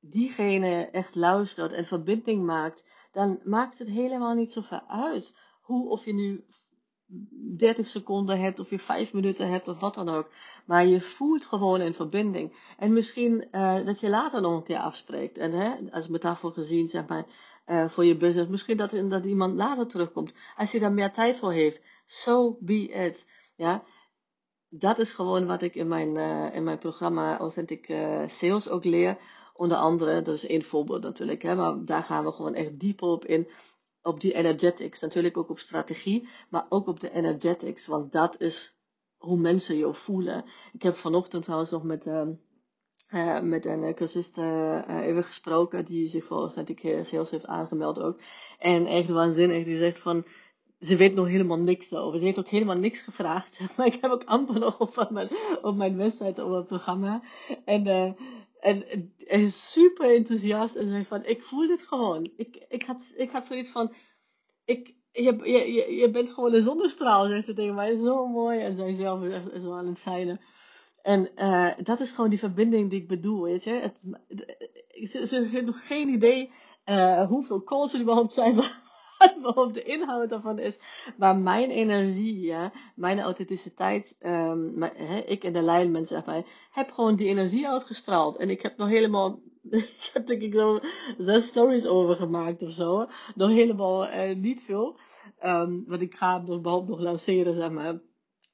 diegene 0.00 0.88
echt 0.92 1.14
luistert 1.14 1.72
en 1.72 1.84
verbinding 1.84 2.44
maakt, 2.44 2.84
dan 3.12 3.40
maakt 3.44 3.78
het 3.78 3.88
helemaal 3.88 4.34
niet 4.34 4.52
zoveel 4.52 4.88
uit 4.88 5.34
hoe 5.60 5.88
of 5.88 6.04
je 6.04 6.14
nu 6.14 6.44
30 7.56 7.88
seconden 7.88 8.40
hebt 8.40 8.60
of 8.60 8.70
je 8.70 8.78
5 8.78 9.12
minuten 9.12 9.50
hebt 9.50 9.68
of 9.68 9.80
wat 9.80 9.94
dan 9.94 10.08
ook. 10.08 10.30
Maar 10.64 10.86
je 10.86 11.00
voelt 11.00 11.44
gewoon 11.44 11.80
een 11.80 11.94
verbinding. 11.94 12.56
En 12.78 12.92
misschien 12.92 13.48
uh, 13.52 13.84
dat 13.84 14.00
je 14.00 14.08
later 14.08 14.40
nog 14.40 14.56
een 14.56 14.62
keer 14.62 14.78
afspreekt. 14.78 15.38
En 15.38 15.52
hè, 15.52 15.74
als 15.90 16.08
metafoor 16.08 16.52
gezien, 16.52 16.88
zeg 16.88 17.06
maar, 17.06 17.26
uh, 17.66 17.88
voor 17.88 18.04
je 18.04 18.16
business. 18.16 18.50
Misschien 18.50 18.76
dat, 18.76 18.90
dat 19.08 19.24
iemand 19.24 19.54
later 19.54 19.86
terugkomt. 19.86 20.34
Als 20.56 20.72
je 20.72 20.78
daar 20.78 20.92
meer 20.92 21.12
tijd 21.12 21.36
voor 21.36 21.52
heeft. 21.52 21.82
So 22.06 22.56
be 22.60 22.88
it. 22.88 23.26
Ja. 23.56 23.84
Dat 24.68 24.98
is 24.98 25.12
gewoon 25.12 25.46
wat 25.46 25.62
ik 25.62 25.74
in 25.74 25.88
mijn, 25.88 26.14
uh, 26.14 26.54
in 26.54 26.64
mijn 26.64 26.78
programma 26.78 27.38
Authentic 27.38 27.86
Sales 28.26 28.68
ook 28.68 28.84
leer. 28.84 29.18
Onder 29.54 29.76
andere, 29.76 30.22
dat 30.22 30.34
is 30.34 30.46
één 30.46 30.64
voorbeeld 30.64 31.02
natuurlijk, 31.02 31.42
hè, 31.42 31.54
maar 31.54 31.84
daar 31.84 32.02
gaan 32.02 32.24
we 32.24 32.32
gewoon 32.32 32.54
echt 32.54 32.80
dieper 32.80 33.08
op 33.08 33.24
in 33.24 33.48
op 34.06 34.20
die 34.20 34.34
energetics. 34.34 35.00
Natuurlijk 35.00 35.36
ook 35.36 35.50
op 35.50 35.58
strategie, 35.58 36.28
maar 36.48 36.66
ook 36.68 36.86
op 36.86 37.00
de 37.00 37.10
energetics. 37.10 37.86
Want 37.86 38.12
dat 38.12 38.40
is 38.40 38.76
hoe 39.16 39.38
mensen 39.38 39.76
je 39.76 39.94
voelen. 39.94 40.44
Ik 40.72 40.82
heb 40.82 40.96
vanochtend 40.96 41.42
trouwens 41.42 41.70
nog 41.70 41.82
met, 41.82 42.06
uh, 42.06 42.22
uh, 43.10 43.40
met 43.40 43.66
een 43.66 43.94
cursist 43.94 44.38
uh, 44.38 44.82
even 44.88 45.24
gesproken, 45.24 45.84
die 45.84 46.08
zich 46.08 46.24
volgens 46.24 46.54
natuurlijk 46.54 47.06
sales 47.06 47.30
heeft 47.30 47.46
aangemeld 47.46 48.00
ook. 48.00 48.20
En 48.58 48.86
echt 48.86 49.08
waanzinnig, 49.08 49.64
die 49.64 49.78
zegt 49.78 49.98
van, 49.98 50.24
ze 50.80 50.96
weet 50.96 51.14
nog 51.14 51.26
helemaal 51.26 51.58
niks 51.58 51.94
over. 51.94 52.18
Ze 52.18 52.24
heeft 52.24 52.38
ook 52.38 52.48
helemaal 52.48 52.76
niks 52.76 53.00
gevraagd. 53.00 53.60
Maar 53.76 53.86
ik 53.86 53.98
heb 54.00 54.10
ook 54.10 54.24
amper 54.24 54.58
nog 54.58 54.78
op 54.80 55.10
mijn, 55.10 55.28
op 55.62 55.76
mijn 55.76 55.96
website 55.96 56.44
op 56.44 56.52
het 56.52 56.66
programma. 56.66 57.22
En, 57.64 58.16
en 58.66 59.12
hij 59.16 59.42
is 59.42 59.72
super 59.72 60.14
enthousiast 60.14 60.76
en 60.76 60.86
zei 60.86 61.04
van, 61.04 61.24
ik 61.24 61.42
voel 61.42 61.66
dit 61.66 61.82
gewoon. 61.82 62.30
Ik, 62.36 62.64
ik, 62.68 62.82
had, 62.82 63.12
ik 63.16 63.30
had 63.30 63.46
zoiets 63.46 63.70
van, 63.70 63.94
ik, 64.64 64.94
je, 65.12 65.40
je, 65.44 65.96
je 65.96 66.10
bent 66.10 66.30
gewoon 66.30 66.54
een 66.54 66.62
zonnestraal, 66.62 67.26
zegt 67.26 67.46
ze 67.46 67.52
tegen 67.52 67.74
mij. 67.74 67.96
Zo 67.96 68.26
mooi. 68.26 68.60
En 68.60 68.76
zij 68.76 68.94
zelf 68.94 69.22
is 69.22 69.32
echt 69.32 69.64
aan 69.64 69.86
het 69.86 69.98
zijnen. 69.98 70.40
En 71.02 71.30
uh, 71.36 71.72
dat 71.82 72.00
is 72.00 72.10
gewoon 72.10 72.30
die 72.30 72.38
verbinding 72.38 72.90
die 72.90 73.00
ik 73.00 73.08
bedoel, 73.08 73.42
weet 73.42 73.64
je. 73.64 73.70
Het, 73.70 74.04
ze, 75.10 75.26
ze 75.26 75.62
nog 75.64 75.86
geen 75.86 76.08
idee 76.08 76.50
uh, 76.86 77.28
hoeveel 77.28 77.62
calls 77.62 77.92
er 77.94 78.00
überhaupt 78.00 78.32
zijn 78.32 78.54
wat 79.42 79.74
de 79.74 79.82
inhoud 79.82 80.28
daarvan 80.28 80.58
is. 80.58 80.78
Maar 81.16 81.36
mijn 81.36 81.70
energie, 81.70 82.40
ja, 82.40 82.72
mijn 82.94 83.20
authenticiteit, 83.20 84.16
um, 84.20 84.82
ik 85.26 85.44
en 85.44 85.52
de 85.52 85.62
lijn, 85.62 86.06
zeg 86.06 86.24
maar, 86.24 86.42
heb 86.70 86.90
gewoon 86.90 87.16
die 87.16 87.28
energie 87.28 87.68
uitgestraald. 87.68 88.36
En 88.36 88.50
ik 88.50 88.62
heb 88.62 88.76
nog 88.76 88.88
helemaal, 88.88 89.40
ik 89.70 90.10
heb 90.12 90.26
denk 90.26 90.42
ik 90.42 90.54
zo 90.54 90.78
zes 91.18 91.46
stories 91.46 91.86
over 91.86 92.16
gemaakt 92.16 92.62
of 92.62 92.70
zo. 92.70 93.06
Nog 93.34 93.50
helemaal 93.50 94.08
uh, 94.08 94.36
niet 94.36 94.62
veel. 94.62 94.98
Um, 95.44 95.84
want 95.86 96.00
ik 96.00 96.14
ga 96.14 96.38
nog, 96.38 96.60
behalve 96.60 96.90
nog 96.90 97.00
lanceren, 97.00 97.54
zeg 97.54 97.70
maar. 97.70 98.00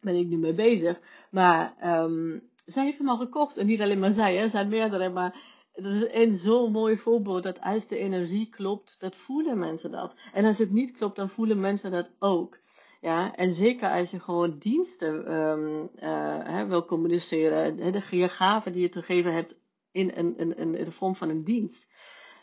Ben 0.01 0.17
ik 0.17 0.27
nu 0.27 0.37
mee 0.37 0.55
bezig. 0.55 1.01
Maar 1.31 1.75
um, 2.03 2.51
zij 2.65 2.85
heeft 2.85 2.99
hem 2.99 3.09
al 3.09 3.17
gekocht. 3.17 3.57
En 3.57 3.67
niet 3.67 3.81
alleen 3.81 3.99
maar 3.99 4.13
zij, 4.13 4.37
hè. 4.37 4.43
Er 4.43 4.51
zijn 4.51 4.69
meerdere, 4.69 5.09
maar 5.09 5.37
het 5.73 5.85
is 5.85 6.07
een 6.11 6.39
zo'n 6.39 6.73
mooi 6.73 6.99
voorbeeld 6.99 7.43
dat 7.43 7.61
als 7.61 7.87
de 7.87 7.99
energie 7.99 8.49
klopt, 8.49 9.01
dat 9.01 9.17
voelen 9.17 9.59
mensen 9.59 9.91
dat. 9.91 10.15
En 10.33 10.45
als 10.45 10.59
het 10.59 10.71
niet 10.71 10.93
klopt, 10.93 11.17
dan 11.17 11.29
voelen 11.29 11.61
mensen 11.61 11.91
dat 11.91 12.11
ook. 12.19 12.61
Ja, 13.01 13.35
en 13.37 13.53
zeker 13.53 13.91
als 13.91 14.11
je 14.11 14.21
gewoon 14.21 14.59
diensten 14.59 15.35
um, 15.35 15.91
uh, 15.97 16.39
hè, 16.45 16.67
wil 16.67 16.85
communiceren, 16.85 17.77
de, 17.77 18.03
je 18.11 18.29
gaven 18.29 18.73
die 18.73 18.83
je 18.83 18.89
te 18.89 19.03
geven 19.03 19.33
hebt 19.33 19.57
in, 19.93 20.13
een, 20.15 20.73
de 20.73 20.93
vorm 20.93 21.17
van 21.17 21.29
een 21.29 21.45
dienst, 21.45 21.89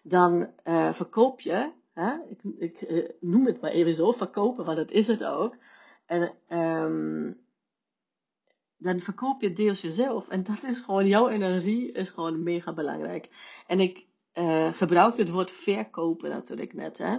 dan 0.04 0.50
uh, 0.64 0.94
verkoop 0.94 1.40
je, 1.40 1.72
hè, 1.94 2.14
ik, 2.30 2.42
ik 2.58 2.90
uh, 2.90 3.10
noem 3.20 3.46
het 3.46 3.62
maar 3.62 3.72
even 3.72 3.96
zo, 3.96 4.12
verkopen, 4.12 4.66
want 4.66 4.78
dat 4.78 4.92
is 4.92 5.08
het 5.08 5.24
ook. 5.24 5.56
En 6.06 6.22
um, 6.50 7.09
dan 8.80 9.00
verkoop 9.00 9.42
je 9.42 9.54
deels 9.54 9.82
jezelf. 9.82 10.30
En 10.30 10.44
dat 10.44 10.64
is 10.64 10.80
gewoon, 10.80 11.08
jouw 11.08 11.30
energie 11.30 11.92
is 11.92 12.10
gewoon 12.10 12.44
mega 12.44 12.74
belangrijk. 12.74 13.30
En 13.68 13.80
ik 13.80 14.06
uh, 14.34 14.74
gebruik 14.74 15.18
het 15.18 15.30
woord 15.30 15.52
verkopen 15.52 16.30
natuurlijk 16.30 16.74
net. 16.74 16.98
Hè? 16.98 17.18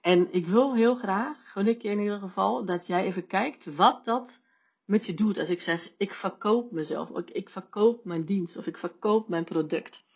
En 0.00 0.32
ik 0.32 0.46
wil 0.46 0.74
heel 0.74 0.94
graag, 0.94 1.50
gun 1.52 1.66
ik 1.66 1.82
in 1.82 2.00
ieder 2.00 2.18
geval, 2.18 2.64
dat 2.64 2.86
jij 2.86 3.04
even 3.04 3.26
kijkt 3.26 3.74
wat 3.74 4.04
dat 4.04 4.42
met 4.84 5.06
je 5.06 5.14
doet. 5.14 5.38
Als 5.38 5.48
ik 5.48 5.60
zeg, 5.60 5.92
ik 5.96 6.14
verkoop 6.14 6.72
mezelf, 6.72 7.10
of 7.10 7.24
ik 7.24 7.50
verkoop 7.50 8.04
mijn 8.04 8.24
dienst, 8.24 8.56
of 8.56 8.66
ik 8.66 8.76
verkoop 8.76 9.28
mijn 9.28 9.44
product. 9.44 10.06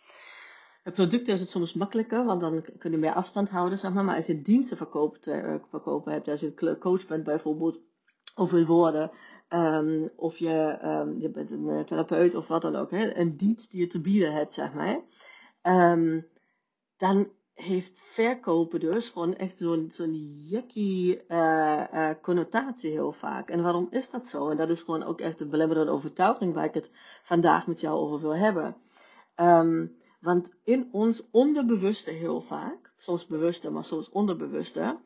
Het 0.83 0.93
product 0.93 1.27
is 1.27 1.39
het 1.39 1.49
soms 1.49 1.73
makkelijker, 1.73 2.25
want 2.25 2.41
dan 2.41 2.65
kun 2.77 2.91
je 2.91 2.97
meer 2.97 3.13
afstand 3.13 3.49
houden, 3.49 3.77
zeg 3.77 3.93
maar. 3.93 4.03
Maar 4.03 4.15
als 4.15 4.25
je 4.25 4.41
diensten 4.41 4.77
verkoopt, 4.77 5.27
uh, 5.27 5.55
verkopen 5.69 6.11
hebt, 6.11 6.27
als 6.27 6.39
je 6.39 6.77
coach 6.79 7.07
bent 7.07 7.23
bijvoorbeeld, 7.23 7.79
of 8.35 8.51
wil 8.51 8.65
worden, 8.65 9.11
Um, 9.53 10.09
of 10.15 10.37
je, 10.37 10.79
um, 10.83 11.19
je 11.19 11.29
bent 11.29 11.51
een 11.51 11.69
eh, 11.69 11.79
therapeut 11.79 12.35
of 12.35 12.47
wat 12.47 12.61
dan 12.61 12.75
ook, 12.75 12.91
hè, 12.91 13.17
een 13.17 13.37
dienst 13.37 13.71
die 13.71 13.79
je 13.79 13.87
te 13.87 14.01
bieden 14.01 14.33
hebt, 14.33 14.53
zeg 14.53 14.73
maar. 14.73 14.99
Um, 15.91 16.27
dan 16.97 17.29
heeft 17.53 17.91
verkopen 17.99 18.79
dus 18.79 19.09
gewoon 19.09 19.35
echt 19.35 19.57
zo'n 19.57 19.89
zo'n 19.91 20.13
uh, 20.13 21.17
uh, 21.27 22.09
connotatie 22.21 22.91
heel 22.91 23.11
vaak. 23.11 23.49
En 23.49 23.61
waarom 23.61 23.87
is 23.89 24.09
dat 24.09 24.27
zo? 24.27 24.49
En 24.49 24.57
dat 24.57 24.69
is 24.69 24.81
gewoon 24.81 25.03
ook 25.03 25.21
echt 25.21 25.37
de 25.37 25.47
belemmerende 25.47 25.91
overtuiging 25.91 26.53
waar 26.53 26.65
ik 26.65 26.73
het 26.73 26.91
vandaag 27.23 27.67
met 27.67 27.79
jou 27.79 27.97
over 27.97 28.19
wil 28.19 28.35
hebben. 28.35 28.75
Want 30.19 30.53
in 30.63 30.89
ons 30.91 31.27
onderbewuste 31.31 32.11
heel 32.11 32.41
vaak, 32.41 32.93
soms 32.97 33.25
bewuste, 33.25 33.69
maar 33.69 33.85
soms 33.85 34.09
onderbewuste, 34.09 34.99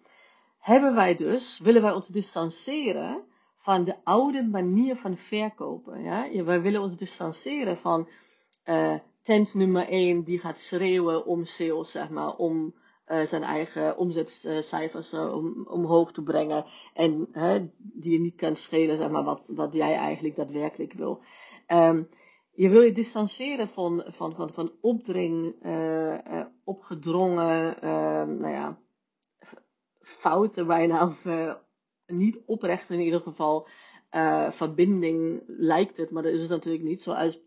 hebben 0.59 0.95
wij 0.95 1.15
dus, 1.15 1.59
willen 1.59 1.81
wij 1.81 1.93
ons 1.93 2.07
distancieren 2.07 3.23
van 3.67 3.83
de 3.83 3.95
oude 4.03 4.43
manier 4.43 4.95
van 4.95 5.17
verkopen. 5.17 6.03
Ja? 6.03 6.43
Wij 6.43 6.61
willen 6.61 6.81
ons 6.81 6.97
distancieren 6.97 7.77
van 7.77 8.09
uh, 8.65 8.95
tent 9.21 9.53
nummer 9.53 9.87
1 9.87 10.23
die 10.23 10.39
gaat 10.39 10.59
schreeuwen 10.59 11.25
om 11.25 11.45
sales, 11.45 11.91
zeg 11.91 12.09
maar, 12.09 12.35
om 12.35 12.75
uh, 13.07 13.21
zijn 13.25 13.43
eigen 13.43 13.97
omzetcijfers 13.97 15.13
uh, 15.13 15.33
om, 15.33 15.67
omhoog 15.69 16.11
te 16.11 16.23
brengen. 16.23 16.65
En 16.93 17.27
die 17.77 18.11
je 18.11 18.19
niet 18.19 18.35
kan 18.35 18.55
schelen, 18.55 18.97
zeg 18.97 19.09
maar, 19.09 19.23
wat, 19.23 19.51
wat 19.55 19.73
jij 19.73 19.95
eigenlijk 19.95 20.35
daadwerkelijk 20.35 20.93
wil. 20.93 21.21
Um, 21.67 22.09
je 22.51 22.69
wil 22.69 22.81
je 22.81 22.91
distancieren 22.91 23.67
van, 23.67 24.03
van, 24.07 24.35
van, 24.35 24.53
van 24.53 24.71
opdring, 24.81 25.55
opgedrongen, 26.63 27.75
nou 28.39 28.53
ja, 28.53 28.79
fouten 30.01 30.67
bijna, 30.67 31.07
of 31.07 31.25
niet 32.07 32.39
oprecht 32.45 32.89
in 32.89 32.99
ieder 32.99 33.21
geval 33.21 33.67
uh, 34.11 34.51
verbinding 34.51 35.43
lijkt 35.47 35.97
het, 35.97 36.11
maar 36.11 36.23
dat 36.23 36.31
is 36.31 36.41
het 36.41 36.49
natuurlijk 36.49 36.83
niet 36.83 37.01
zoals 37.01 37.39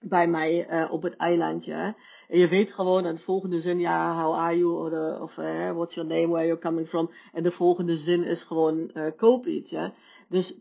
bij 0.00 0.28
mij 0.28 0.70
uh, 0.70 0.92
op 0.92 1.02
het 1.02 1.16
eilandje. 1.16 1.94
En 2.28 2.38
je 2.38 2.48
weet 2.48 2.72
gewoon 2.72 3.06
in 3.06 3.14
de 3.14 3.20
volgende 3.20 3.60
zin, 3.60 3.78
ja, 3.78 4.22
how 4.22 4.34
are 4.34 4.58
you, 4.58 5.20
of, 5.20 5.36
uh, 5.36 5.70
what's 5.70 5.94
your 5.94 6.08
name, 6.08 6.28
where 6.28 6.46
you're 6.46 6.60
coming 6.60 6.88
from. 6.88 7.10
En 7.32 7.42
de 7.42 7.50
volgende 7.50 7.96
zin 7.96 8.24
is 8.24 8.42
gewoon, 8.42 8.92
koop 9.16 9.46
iets, 9.46 9.70
ja. 9.70 9.94
Dus 10.28 10.60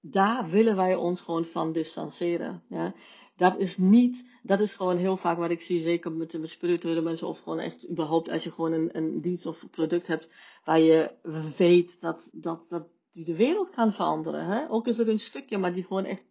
daar 0.00 0.48
willen 0.48 0.76
wij 0.76 0.94
ons 0.94 1.20
gewoon 1.20 1.44
van 1.44 1.72
distancieren, 1.72 2.62
ja. 2.68 2.94
Dat 3.36 3.58
is 3.58 3.76
niet, 3.76 4.28
dat 4.42 4.60
is 4.60 4.74
gewoon 4.74 4.96
heel 4.96 5.16
vaak 5.16 5.38
wat 5.38 5.50
ik 5.50 5.60
zie, 5.60 5.80
zeker 5.80 6.12
met 6.12 6.30
de 6.30 6.46
spirituele 6.46 7.00
mensen, 7.00 7.28
of 7.28 7.38
gewoon 7.38 7.58
echt 7.58 7.90
überhaupt 7.90 8.28
als 8.28 8.44
je 8.44 8.50
gewoon 8.50 8.72
een, 8.72 8.96
een 8.96 9.20
dienst 9.20 9.46
of 9.46 9.70
product 9.70 10.06
hebt 10.06 10.28
waar 10.68 10.80
je 10.80 11.10
weet 11.56 12.00
dat, 12.00 12.30
dat, 12.32 12.66
dat 12.68 12.88
die 13.10 13.24
de 13.24 13.36
wereld 13.36 13.70
kan 13.70 13.92
veranderen. 13.92 14.46
Hè? 14.46 14.70
Ook 14.70 14.86
is 14.86 14.98
het 14.98 15.08
een 15.08 15.18
stukje, 15.18 15.58
maar 15.58 15.72
die 15.72 15.84
gewoon 15.84 16.04
echt 16.04 16.24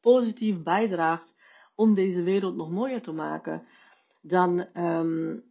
positief 0.00 0.62
bijdraagt 0.62 1.36
om 1.74 1.94
deze 1.94 2.22
wereld 2.22 2.56
nog 2.56 2.70
mooier 2.70 3.02
te 3.02 3.12
maken. 3.12 3.66
Dan 4.20 4.66
um, 4.74 5.44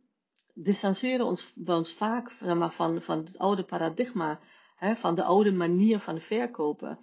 distancieren 0.53 1.25
ons, 1.25 1.53
we 1.55 1.73
ons 1.73 1.93
vaak 1.93 2.31
van, 2.31 3.01
van 3.01 3.17
het 3.17 3.37
oude 3.37 3.63
paradigma, 3.63 4.39
hè, 4.75 4.95
van 4.95 5.15
de 5.15 5.23
oude 5.23 5.51
manier 5.51 5.99
van 5.99 6.19
verkopen. 6.19 6.99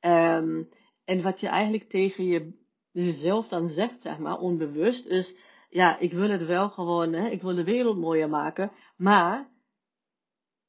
Um, 0.00 0.68
en 1.04 1.22
wat 1.22 1.40
je 1.40 1.48
eigenlijk 1.48 1.88
tegen 1.88 2.24
je 2.24 2.52
jezelf 2.90 3.48
dan 3.48 3.68
zegt, 3.68 4.00
zeg 4.00 4.18
maar, 4.18 4.38
onbewust, 4.38 5.06
is, 5.06 5.36
ja, 5.70 5.98
ik 5.98 6.12
wil 6.12 6.30
het 6.30 6.46
wel 6.46 6.68
gewoon, 6.70 7.12
hè, 7.12 7.28
ik 7.28 7.42
wil 7.42 7.54
de 7.54 7.64
wereld 7.64 7.98
mooier 7.98 8.28
maken, 8.28 8.72
maar 8.96 9.52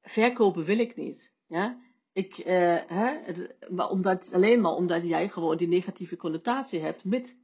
verkopen 0.06 0.64
wil 0.64 0.80
ik 0.80 0.96
niet. 0.96 1.34
Ja? 1.48 1.80
Ik, 2.14 2.38
uh, 2.38 2.46
hè, 2.88 3.18
maar 3.70 3.90
omdat, 3.90 4.30
alleen 4.34 4.62
maar 4.62 4.72
omdat 4.72 5.08
jij 5.08 5.30
gewoon 5.30 5.58
die 5.58 5.68
negatieve 5.68 6.18
connotatie 6.18 6.80
hebt 6.80 7.04
met 7.04 7.40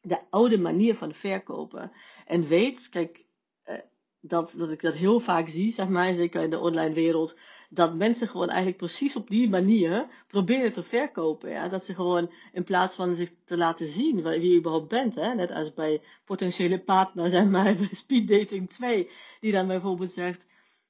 de 0.00 0.18
oude 0.30 0.58
manier 0.58 0.94
van 0.94 1.14
verkopen. 1.14 1.92
En 2.26 2.42
weet, 2.42 2.88
kijk, 2.88 3.24
uh, 3.66 3.78
dat, 4.20 4.54
dat 4.56 4.70
ik 4.70 4.80
dat 4.80 4.94
heel 4.94 5.20
vaak 5.20 5.48
zie, 5.48 5.72
zeg 5.72 5.88
maar, 5.88 6.14
zeker 6.14 6.42
in 6.42 6.50
de 6.50 6.58
online 6.58 6.94
wereld, 6.94 7.38
dat 7.70 7.94
mensen 7.94 8.28
gewoon 8.28 8.48
eigenlijk 8.48 8.78
precies 8.78 9.16
op 9.16 9.28
die 9.28 9.48
manier 9.48 10.06
proberen 10.26 10.72
te 10.72 10.82
verkopen. 10.82 11.50
Ja? 11.50 11.68
Dat 11.68 11.84
ze 11.84 11.94
gewoon 11.94 12.30
in 12.52 12.64
plaats 12.64 12.94
van 12.94 13.14
zich 13.14 13.30
te 13.44 13.56
laten 13.56 13.88
zien 13.88 14.22
wie 14.22 14.50
je 14.50 14.58
überhaupt 14.58 14.88
bent, 14.88 15.14
hè? 15.14 15.34
net 15.34 15.50
als 15.50 15.74
bij 15.74 16.02
potentiële 16.24 16.78
partners 16.78 17.32
en 17.42 17.50
bij 17.50 17.88
speed 17.92 18.28
dating 18.28 18.70
2, 18.70 19.10
die 19.40 19.52
dan 19.52 19.66
bijvoorbeeld 19.66 20.12
zegt, 20.12 20.46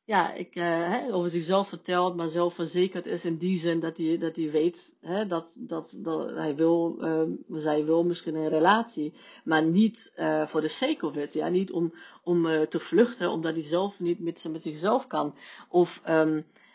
ja, 0.06 0.32
ik, 0.32 0.56
uh, 0.56 1.14
over 1.14 1.30
zichzelf 1.30 1.68
vertelt, 1.68 2.16
maar 2.16 2.28
zelfverzekerd 2.28 3.06
is 3.06 3.25
in 3.25 3.36
die 3.36 3.58
zin 3.58 3.80
dat 3.80 3.96
hij, 3.96 4.18
dat 4.18 4.36
hij 4.36 4.50
weet 4.50 4.96
dat, 5.28 5.54
dat, 5.58 5.98
dat 6.00 6.30
hij 6.30 6.54
wil, 6.56 6.96
uh, 7.00 7.60
zij 7.60 7.84
wil 7.84 8.04
misschien 8.04 8.34
een 8.34 8.48
relatie, 8.48 9.12
maar 9.44 9.62
niet 9.62 10.12
uh, 10.16 10.46
voor 10.46 10.60
de 10.60 10.68
sake 10.68 11.06
of 11.06 11.16
it. 11.16 11.32
Ja? 11.32 11.48
Niet 11.48 11.72
om, 11.72 11.94
om 12.22 12.46
uh, 12.46 12.60
te 12.60 12.80
vluchten, 12.80 13.30
omdat 13.30 13.54
hij 13.54 13.62
zelf 13.62 14.00
niet 14.00 14.20
met, 14.20 14.44
met 14.48 14.62
zichzelf 14.62 15.06
kan. 15.06 15.34
Of 15.68 16.00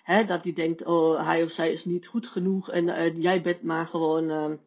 hè, 0.04 0.26
dat 0.26 0.44
hij 0.44 0.54
denkt, 0.54 0.86
oh, 0.86 1.26
hij 1.26 1.44
of 1.44 1.52
zij 1.52 1.72
is 1.72 1.86
niet 1.86 2.08
goed 2.08 2.28
genoeg 2.28 2.72
en 2.72 3.22
jij 3.22 3.42
bent 3.42 3.64
maar 3.64 3.88
gewoon 3.88 4.60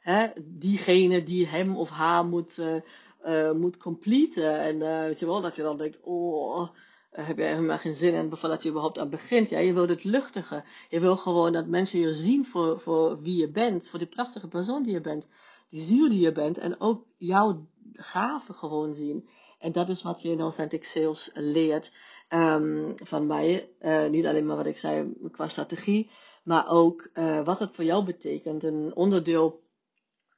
hè, 0.00 0.26
diegene 0.42 1.22
die 1.22 1.46
hem 1.46 1.76
of 1.76 1.90
haar 1.90 2.24
moet, 2.24 2.62
moet 3.54 3.76
completen. 3.76 4.60
En 4.60 4.78
weet 5.06 5.18
je 5.18 5.26
wel, 5.26 5.40
dat 5.40 5.56
je 5.56 5.62
dan 5.62 5.78
denkt, 5.78 6.00
oh 6.02 6.68
heb 7.10 7.36
je 7.36 7.42
helemaal 7.42 7.78
geen 7.78 7.94
zin 7.94 8.14
in 8.14 8.36
voordat 8.36 8.62
je 8.62 8.68
überhaupt 8.68 8.98
aan 8.98 9.10
begint. 9.10 9.48
Ja, 9.48 9.58
je 9.58 9.72
wilt 9.72 9.88
het 9.88 10.04
luchtige. 10.04 10.64
Je 10.88 11.00
wil 11.00 11.16
gewoon 11.16 11.52
dat 11.52 11.66
mensen 11.66 12.00
je 12.00 12.14
zien 12.14 12.46
voor, 12.46 12.80
voor 12.80 13.22
wie 13.22 13.36
je 13.36 13.50
bent, 13.50 13.88
voor 13.88 13.98
die 13.98 14.08
prachtige 14.08 14.48
persoon 14.48 14.82
die 14.82 14.92
je 14.92 15.00
bent. 15.00 15.30
die 15.68 15.82
ziel 15.82 16.08
die 16.08 16.20
je 16.20 16.32
bent 16.32 16.58
en 16.58 16.80
ook 16.80 17.04
jouw 17.16 17.66
gaven 17.92 18.54
gewoon 18.54 18.94
zien. 18.94 19.28
En 19.58 19.72
dat 19.72 19.88
is 19.88 20.02
wat 20.02 20.22
je 20.22 20.30
in 20.30 20.40
Authentic 20.40 20.84
Sales 20.84 21.30
leert 21.34 21.92
um, 22.28 22.94
van 22.96 23.26
mij. 23.26 23.70
Uh, 23.80 24.06
niet 24.06 24.26
alleen 24.26 24.46
maar 24.46 24.56
wat 24.56 24.66
ik 24.66 24.78
zei 24.78 25.12
qua 25.32 25.48
strategie, 25.48 26.10
maar 26.44 26.68
ook 26.68 27.10
uh, 27.14 27.44
wat 27.44 27.58
het 27.58 27.74
voor 27.74 27.84
jou 27.84 28.04
betekent. 28.04 28.64
Een 28.64 28.94
onderdeel 28.94 29.62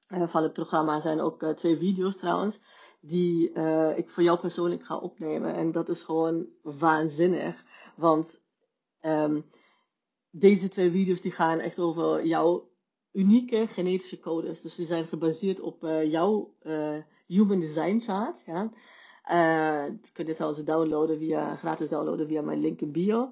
van 0.08 0.42
het 0.42 0.52
programma 0.52 1.00
zijn 1.00 1.20
ook 1.20 1.44
twee 1.44 1.76
video's 1.76 2.16
trouwens, 2.16 2.58
die 3.04 3.48
ik 3.96 4.10
voor 4.10 4.22
jou 4.22 4.38
persoonlijk 4.38 4.84
ga 4.84 4.96
opnemen. 4.96 5.54
En 5.54 5.72
dat 5.72 5.88
is 5.88 6.02
gewoon 6.02 6.46
waanzinnig, 6.62 7.64
want 7.96 8.40
um, 9.00 9.44
deze 10.30 10.68
twee 10.68 10.90
video's 10.90 11.20
die 11.20 11.32
gaan 11.32 11.58
echt 11.58 11.78
over 11.78 12.26
jouw 12.26 12.70
unieke 13.12 13.66
genetische 13.66 14.20
codes. 14.20 14.60
Dus 14.60 14.74
die 14.74 14.86
zijn 14.86 15.04
gebaseerd 15.04 15.60
op 15.60 15.86
jouw 16.04 16.54
Human 17.26 17.60
Design 17.60 18.00
Chart. 18.00 18.42
Ja. 18.46 18.70
Uh, 19.30 19.84
kun 20.12 20.26
je 20.26 20.34
trouwens 20.34 20.64
downloaden 20.64 21.18
via, 21.18 21.56
gratis 21.56 21.88
downloaden 21.88 22.28
via 22.28 22.42
mijn 22.42 22.60
link 22.60 22.80
in 22.80 22.92
bio. 22.92 23.30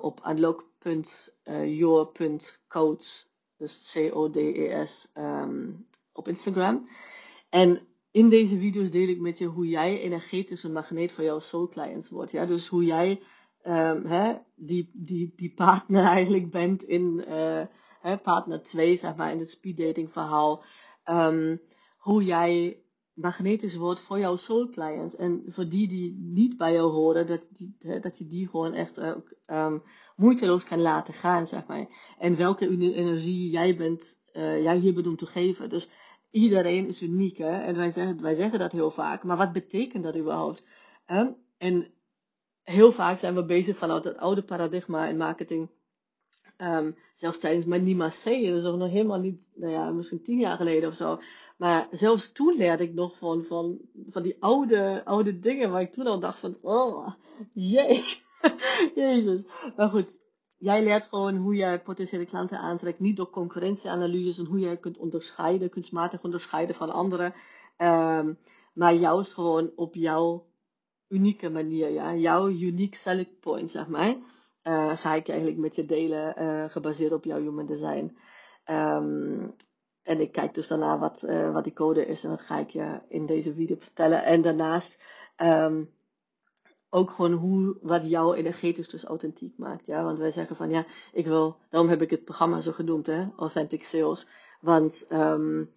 Op 0.00 0.20
unlock.your.coach, 0.28 3.26
dus 3.56 3.92
C-O-D-E-S, 3.92 5.10
um, 5.14 5.86
op 6.12 6.28
Instagram. 6.28 6.88
En 7.48 7.80
in 8.10 8.28
deze 8.28 8.58
video's 8.58 8.90
deel 8.90 9.08
ik 9.08 9.20
met 9.20 9.38
je 9.38 9.46
hoe 9.46 9.68
jij 9.68 10.00
energetisch 10.00 10.62
een 10.62 10.72
magneet 10.72 11.12
voor 11.12 11.24
jouw 11.24 11.40
soul 11.40 11.68
clients 11.68 12.08
wordt. 12.08 12.30
Ja? 12.30 12.46
Dus 12.46 12.66
hoe 12.66 12.84
jij 12.84 13.20
um, 13.64 14.04
hè, 14.04 14.34
die, 14.54 14.90
die, 14.92 15.32
die 15.36 15.52
partner 15.54 16.04
eigenlijk 16.18 16.50
bent 16.50 16.82
in 16.82 17.24
uh, 17.28 17.62
hè, 18.00 18.18
partner 18.18 18.62
2, 18.62 18.96
zeg 18.96 19.16
maar, 19.16 19.32
in 19.32 19.38
het 19.38 19.50
speed 19.50 19.76
dating 19.76 20.12
verhaal. 20.12 20.64
Um, 21.10 21.60
hoe 21.96 22.24
jij 22.24 22.82
magnetisch 23.18 23.76
wordt 23.76 24.00
voor 24.00 24.18
jouw 24.18 24.36
soul 24.36 24.68
client. 24.68 25.14
En 25.14 25.42
voor 25.46 25.68
die 25.68 25.88
die 25.88 26.16
niet 26.18 26.56
bij 26.56 26.72
jou 26.72 26.90
horen, 26.90 27.26
dat, 27.26 27.40
dat 28.02 28.18
je 28.18 28.26
die 28.26 28.48
gewoon 28.48 28.74
echt 28.74 29.00
ook 29.00 29.32
um, 29.50 29.82
moeiteloos 30.16 30.64
kan 30.64 30.80
laten 30.80 31.14
gaan, 31.14 31.46
zeg 31.46 31.66
maar. 31.66 31.86
En 32.18 32.36
welke 32.36 32.68
energie 32.68 33.50
jij 33.50 33.76
bent, 33.76 34.18
uh, 34.32 34.62
jij 34.62 34.76
hier 34.76 34.94
bedoelt 34.94 35.18
te 35.18 35.26
geven. 35.26 35.68
Dus 35.68 35.90
iedereen 36.30 36.86
is 36.86 37.02
uniek, 37.02 37.38
hè. 37.38 37.60
En 37.60 37.76
wij 37.76 37.90
zeggen, 37.90 38.22
wij 38.22 38.34
zeggen 38.34 38.58
dat 38.58 38.72
heel 38.72 38.90
vaak. 38.90 39.24
Maar 39.24 39.36
wat 39.36 39.52
betekent 39.52 40.04
dat 40.04 40.16
überhaupt? 40.16 40.66
Um, 41.06 41.36
en 41.58 41.86
heel 42.62 42.92
vaak 42.92 43.18
zijn 43.18 43.34
we 43.34 43.44
bezig 43.44 43.76
vanuit 43.76 44.04
het 44.04 44.16
oude 44.16 44.42
paradigma 44.42 45.06
in 45.06 45.16
marketing. 45.16 45.70
Um, 46.58 46.96
zelfs 47.14 47.38
tijdens 47.38 47.64
mijn 47.64 47.84
Nima 47.84 48.08
C, 48.08 48.24
dat 48.24 48.56
is 48.56 48.64
ook 48.64 48.78
nog 48.78 48.90
helemaal 48.90 49.20
niet, 49.20 49.50
nou 49.54 49.72
ja, 49.72 49.90
misschien 49.90 50.22
tien 50.22 50.38
jaar 50.38 50.56
geleden 50.56 50.88
of 50.88 50.94
zo. 50.94 51.20
Maar 51.56 51.88
zelfs 51.90 52.32
toen 52.32 52.56
leerde 52.56 52.82
ik 52.82 52.94
nog 52.94 53.18
van, 53.18 53.44
van, 53.44 53.78
van 54.08 54.22
die 54.22 54.36
oude, 54.40 55.04
oude 55.04 55.38
dingen 55.38 55.70
waar 55.70 55.80
ik 55.80 55.92
toen 55.92 56.06
al 56.06 56.20
dacht 56.20 56.38
van, 56.38 56.56
oh, 56.62 57.12
jezus. 57.52 58.26
jezus. 58.94 59.46
Maar 59.76 59.88
goed, 59.88 60.18
jij 60.58 60.84
leert 60.84 61.04
gewoon 61.04 61.36
hoe 61.36 61.54
je 61.54 61.80
potentiële 61.84 62.26
klanten 62.26 62.58
aantrekt, 62.58 63.00
niet 63.00 63.16
door 63.16 63.30
concurrentieanalyses 63.30 64.38
en 64.38 64.44
hoe 64.44 64.58
je 64.58 64.76
kunt 64.76 64.98
onderscheiden, 64.98 65.70
kunstmatig 65.70 66.22
onderscheiden 66.22 66.74
van 66.74 66.90
anderen. 66.90 67.34
Um, 67.76 68.38
maar 68.72 68.94
juist 68.94 69.34
gewoon 69.34 69.70
op 69.76 69.94
jouw 69.94 70.46
unieke 71.08 71.50
manier, 71.50 71.90
ja, 71.90 72.14
jouw 72.14 72.48
unique 72.48 72.96
selling 72.96 73.40
point, 73.40 73.70
zeg 73.70 73.88
maar. 73.88 74.16
Uh, 74.62 74.98
ga 74.98 75.14
ik 75.14 75.28
eigenlijk 75.28 75.58
met 75.58 75.74
je 75.74 75.86
delen, 75.86 76.42
uh, 76.42 76.64
gebaseerd 76.64 77.12
op 77.12 77.24
jouw 77.24 77.40
human 77.40 77.66
design. 77.66 78.16
Um, 78.70 79.54
en 80.02 80.20
ik 80.20 80.32
kijk 80.32 80.54
dus 80.54 80.68
daarna 80.68 80.98
wat, 80.98 81.22
uh, 81.22 81.52
wat 81.52 81.64
die 81.64 81.72
code 81.72 82.06
is 82.06 82.24
en 82.24 82.30
dat 82.30 82.40
ga 82.40 82.58
ik 82.58 82.70
je 82.70 83.00
in 83.08 83.26
deze 83.26 83.54
video 83.54 83.76
vertellen. 83.78 84.24
En 84.24 84.42
daarnaast 84.42 85.02
um, 85.36 85.90
ook 86.90 87.10
gewoon 87.10 87.32
hoe, 87.32 87.76
wat 87.80 88.08
jouw 88.08 88.34
energetisch 88.34 88.88
dus 88.88 89.04
authentiek 89.04 89.58
maakt. 89.58 89.86
Ja? 89.86 90.04
Want 90.04 90.18
wij 90.18 90.30
zeggen 90.30 90.56
van 90.56 90.70
ja, 90.70 90.84
ik 91.12 91.26
wil, 91.26 91.56
daarom 91.70 91.90
heb 91.90 92.02
ik 92.02 92.10
het 92.10 92.24
programma 92.24 92.60
zo 92.60 92.72
genoemd, 92.72 93.06
hè, 93.06 93.28
Authentic 93.36 93.84
Sales. 93.84 94.28
Want 94.60 95.04
um, 95.08 95.70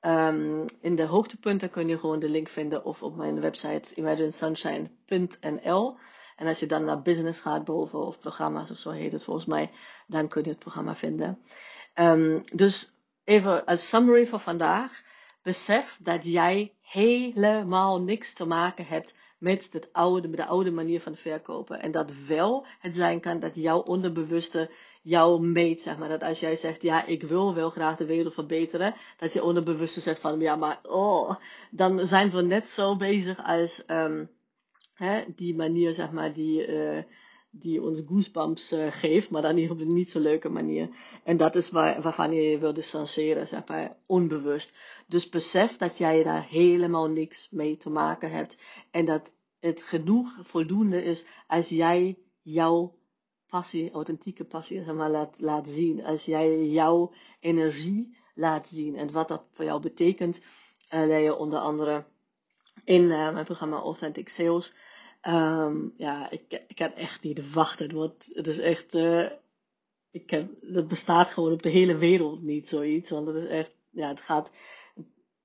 Um, 0.06 0.66
in 0.82 0.96
de 0.96 1.06
hoogtepunten 1.06 1.70
kun 1.70 1.88
je 1.88 2.00
gewoon 2.00 2.20
de 2.20 2.30
link 2.30 2.50
vinden 2.50 2.86
of 2.86 3.04
op 3.04 3.16
mijn 3.16 3.40
website 3.40 3.96
imaginesunshine.nl. 3.96 5.98
En 6.36 6.48
als 6.48 6.60
je 6.60 6.66
dan 6.66 6.86
naar 6.86 7.02
business 7.02 7.40
gaat 7.40 7.66
boven 7.66 8.00
of 8.00 8.20
programma's 8.20 8.72
of 8.72 8.78
zo 8.78 8.90
heet 8.90 9.12
het 9.12 9.24
volgens 9.24 9.46
mij, 9.46 9.72
dan 10.08 10.28
kun 10.28 10.44
je 10.44 10.50
het 10.50 10.60
programma 10.60 10.96
vinden. 10.96 11.40
Um, 11.96 12.44
dus 12.54 12.94
even 13.24 13.66
als 13.66 13.90
summary 13.90 14.28
voor 14.28 14.40
vandaag. 14.40 15.04
Besef 15.44 16.00
dat 16.02 16.26
jij 16.26 16.74
helemaal 16.82 18.02
niks 18.02 18.34
te 18.34 18.46
maken 18.46 18.86
hebt 18.86 19.16
met, 19.38 19.70
het 19.72 19.94
oude, 19.94 20.28
met 20.28 20.38
de 20.38 20.46
oude 20.46 20.72
manier 20.72 21.02
van 21.02 21.16
verkopen. 21.16 21.82
En 21.82 21.92
dat 21.92 22.12
wel 22.28 22.66
het 22.80 22.96
zijn 22.96 23.20
kan 23.20 23.40
dat 23.40 23.56
jouw 23.56 23.80
onderbewuste 23.80 24.70
jou 25.02 25.42
meet, 25.42 25.82
zeg 25.82 25.98
maar. 25.98 26.10
Dat 26.10 26.24
als 26.24 26.40
jij 26.40 26.56
zegt, 26.56 26.82
ja, 26.82 27.06
ik 27.06 27.24
wil 27.24 27.54
wel 27.56 27.70
graag 27.70 27.98
de 27.98 28.06
wereld 28.06 28.34
verbeteren, 28.34 28.94
dat 29.18 29.34
je 29.34 29.44
onderbewuste 29.44 30.00
zegt 30.00 30.22
van, 30.22 30.40
ja, 30.40 30.56
maar, 30.56 30.80
oh, 30.84 31.36
dan 31.72 32.08
zijn 32.08 32.32
we 32.32 32.42
net 32.42 32.68
zo 32.68 32.96
bezig 32.96 33.44
als, 33.44 33.84
um, 33.88 34.30
hè, 34.94 35.22
die 35.36 35.56
manier, 35.56 35.94
zeg 35.94 36.12
maar, 36.12 36.34
die, 36.34 36.68
uh, 36.68 37.04
die 37.52 37.82
ons 37.82 38.02
goosebumps 38.08 38.72
uh, 38.72 38.88
geeft, 38.92 39.30
maar 39.30 39.42
dan 39.42 39.70
op 39.70 39.80
een 39.80 39.94
niet 39.94 40.12
zo 40.12 40.20
leuke 40.20 40.50
manier. 40.50 40.90
En 41.24 41.38
dat 41.38 41.56
is 41.56 41.70
waar, 41.70 42.02
waarvan 42.02 42.34
je 42.34 42.42
je 42.42 42.60
wil 42.60 42.74
distancieren, 42.74 43.48
zeg 43.48 43.68
maar, 43.68 43.98
onbewust. 44.06 44.74
Dus 45.08 45.30
besef 45.30 45.78
dat 45.78 45.98
jij 45.98 46.24
daar 46.24 46.44
helemaal 46.48 47.10
niks 47.10 47.50
mee 47.50 47.78
te 47.78 47.90
maken 47.90 48.32
hebt. 48.32 48.58
En 48.92 49.06
dat 49.06 49.34
het 49.60 49.84
genoeg 49.84 50.40
voldoende 50.42 51.04
is 51.04 51.26
als 51.48 51.70
jij 51.70 52.18
jouw 52.42 52.94
passie, 53.52 53.92
authentieke 53.92 54.44
passie, 54.44 54.84
zeg 54.84 54.96
maar, 54.96 55.10
laat, 55.10 55.40
laat 55.40 55.70
zien. 55.70 56.04
Als 56.04 56.26
jij 56.26 56.66
jouw 56.66 57.12
energie 57.40 58.18
laat 58.36 58.68
zien 58.68 58.96
en 58.96 59.12
wat 59.12 59.28
dat 59.28 59.44
voor 59.52 59.66
jou 59.66 59.82
betekent, 59.82 60.40
uh, 60.94 61.06
leer 61.06 61.20
je 61.20 61.36
onder 61.36 61.60
andere 61.60 62.06
in 62.84 63.04
uh, 63.04 63.34
mijn 63.34 63.46
programma 63.46 63.78
Authentic 63.78 64.30
Sales. 64.30 64.74
Um, 65.28 65.94
ja, 65.98 66.30
ik, 66.30 66.64
ik 66.68 66.76
kan 66.76 66.94
echt 66.94 67.24
niet 67.24 67.54
wachten. 67.54 67.86
Het, 67.86 67.96
wordt, 67.96 68.30
het 68.34 68.48
is 68.48 68.60
echt, 68.60 68.94
uh, 68.94 69.32
ik 70.12 70.30
heb, 70.30 70.50
dat 70.62 70.88
bestaat 70.88 71.28
gewoon 71.28 71.54
op 71.54 71.62
de 71.62 71.70
hele 71.70 71.98
wereld 71.98 72.42
niet 72.42 72.68
zoiets. 72.68 73.10
Want 73.10 73.28
het 73.28 73.36
is 73.36 73.46
echt, 73.46 73.78
ja, 73.90 74.08
het 74.08 74.22
gaat 74.22 74.52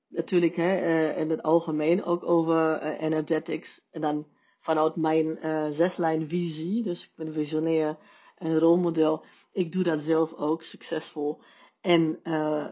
natuurlijk 0.09 0.57
hè, 0.57 1.12
in 1.14 1.31
het 1.31 1.42
algemeen 1.42 2.05
ook 2.05 2.25
over 2.25 2.83
energetics. 2.83 3.87
En 3.90 4.01
dan 4.01 4.27
vanuit 4.67 4.97
mijn 4.97 5.39
uh, 5.43 5.67
zeslijn 5.71 6.29
visie. 6.29 6.83
Dus 6.83 7.05
ik 7.05 7.13
ben 7.15 7.33
visionair 7.33 7.97
en 8.39 8.59
rolmodel. 8.59 9.25
Ik 9.53 9.73
doe 9.73 9.83
dat 9.83 10.03
zelf 10.03 10.33
ook 10.35 10.63
succesvol. 10.63 11.41
En 11.81 12.21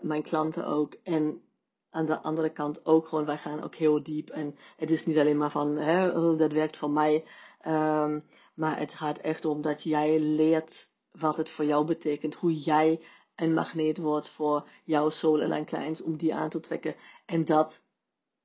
mijn 0.02 0.22
klanten 0.22 0.66
ook. 0.66 0.94
En 1.02 1.42
aan 1.90 2.06
de 2.06 2.22
andere 2.22 2.50
kant 2.50 2.86
ook 2.86 3.08
gewoon, 3.08 3.24
wij 3.24 3.38
gaan 3.38 3.62
ook 3.62 3.74
heel 3.74 4.02
diep. 4.02 4.30
En 4.30 4.56
het 4.76 4.90
is 4.90 5.06
niet 5.06 5.18
alleen 5.18 5.36
maar 5.36 5.50
van, 5.50 5.76
hè, 5.76 6.08
oh, 6.08 6.38
dat 6.38 6.52
werkt 6.52 6.76
voor 6.76 6.90
mij. 6.90 7.24
Um, 7.66 8.24
maar 8.54 8.78
het 8.78 8.94
gaat 8.94 9.18
echt 9.18 9.44
om 9.44 9.62
dat 9.62 9.82
jij 9.82 10.20
leert 10.20 10.90
wat 11.10 11.36
het 11.36 11.50
voor 11.50 11.64
jou 11.64 11.86
betekent. 11.86 12.34
Hoe 12.34 12.54
jij 12.54 13.00
een 13.34 13.54
magneet 13.54 13.98
wordt 13.98 14.30
voor 14.30 14.68
jouw 14.84 15.10
soul 15.10 15.40
en 15.40 15.64
clients 15.64 16.02
om 16.02 16.16
die 16.16 16.34
aan 16.34 16.50
te 16.50 16.60
trekken. 16.60 16.94
En 17.26 17.44
dat 17.44 17.84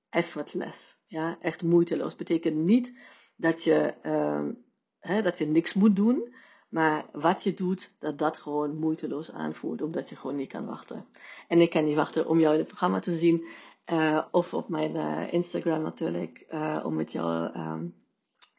effortless. 0.09 0.99
Ja, 1.05 1.37
echt 1.39 1.63
moeiteloos. 1.63 2.15
Betekent 2.15 2.55
niet 2.55 2.99
dat 3.39 3.63
je, 3.63 3.93
um, 4.05 4.65
hè, 4.99 5.21
dat 5.21 5.37
je 5.37 5.45
niks 5.45 5.73
moet 5.73 5.95
doen. 5.95 6.33
Maar 6.69 7.05
wat 7.11 7.43
je 7.43 7.53
doet, 7.53 7.95
dat 7.99 8.17
dat 8.17 8.37
gewoon 8.37 8.77
moeiteloos 8.77 9.31
aanvoelt, 9.31 9.81
omdat 9.81 10.09
je 10.09 10.15
gewoon 10.15 10.35
niet 10.35 10.49
kan 10.49 10.65
wachten. 10.65 11.05
En 11.47 11.61
ik 11.61 11.69
kan 11.69 11.85
niet 11.85 11.95
wachten 11.95 12.27
om 12.27 12.39
jou 12.39 12.53
in 12.53 12.59
het 12.59 12.67
programma 12.67 12.99
te 12.99 13.15
zien. 13.15 13.45
Uh, 13.91 14.25
of 14.31 14.53
op 14.53 14.69
mijn 14.69 14.95
uh, 14.95 15.33
Instagram 15.33 15.81
natuurlijk, 15.81 16.45
uh, 16.49 16.81
om 16.83 16.95
met 16.95 17.11
jou 17.11 17.57
um, 17.57 17.95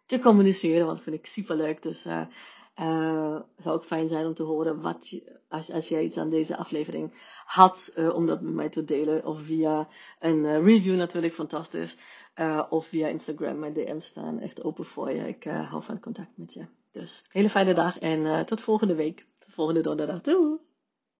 te 0.07 0.19
communiceren, 0.19 0.85
want 0.85 0.97
dat 0.97 1.05
vind 1.05 1.17
ik 1.17 1.27
super 1.27 1.57
leuk. 1.57 1.83
Dus 1.83 2.07
uh, 2.77 3.41
zou 3.57 3.77
ook 3.77 3.85
fijn 3.85 4.09
zijn 4.09 4.27
om 4.27 4.35
te 4.35 4.43
horen 4.43 4.81
wat 4.81 5.21
als, 5.49 5.71
als 5.71 5.89
jij 5.89 6.05
iets 6.05 6.17
aan 6.17 6.31
deze 6.31 6.57
aflevering 6.57 7.13
had, 7.45 7.93
uh, 7.97 8.15
om 8.15 8.27
dat 8.27 8.41
met 8.41 8.55
mij 8.55 8.69
te 8.69 8.85
delen. 8.85 9.25
Of 9.27 9.41
via 9.41 9.89
een 10.19 10.45
uh, 10.45 10.65
review 10.65 10.97
natuurlijk, 10.97 11.35
fantastisch. 11.35 11.97
of 12.69 12.87
via 12.87 13.09
Instagram, 13.09 13.59
mijn 13.59 13.73
DM's 13.73 14.07
staan 14.07 14.39
echt 14.39 14.63
open 14.63 14.85
voor 14.85 15.11
je. 15.13 15.29
Ik 15.29 15.45
hou 15.45 15.83
van 15.83 16.01
contact 16.01 16.31
met 16.35 16.53
je. 16.53 16.67
Dus 16.93 17.25
hele 17.29 17.51
fijne 17.51 17.75
dag 17.75 17.99
en 17.99 18.47
tot 18.47 18.61
volgende 18.61 18.95
week. 18.95 19.27
Volgende 19.47 19.81
donderdag. 19.81 20.21
Doei! 20.21 20.70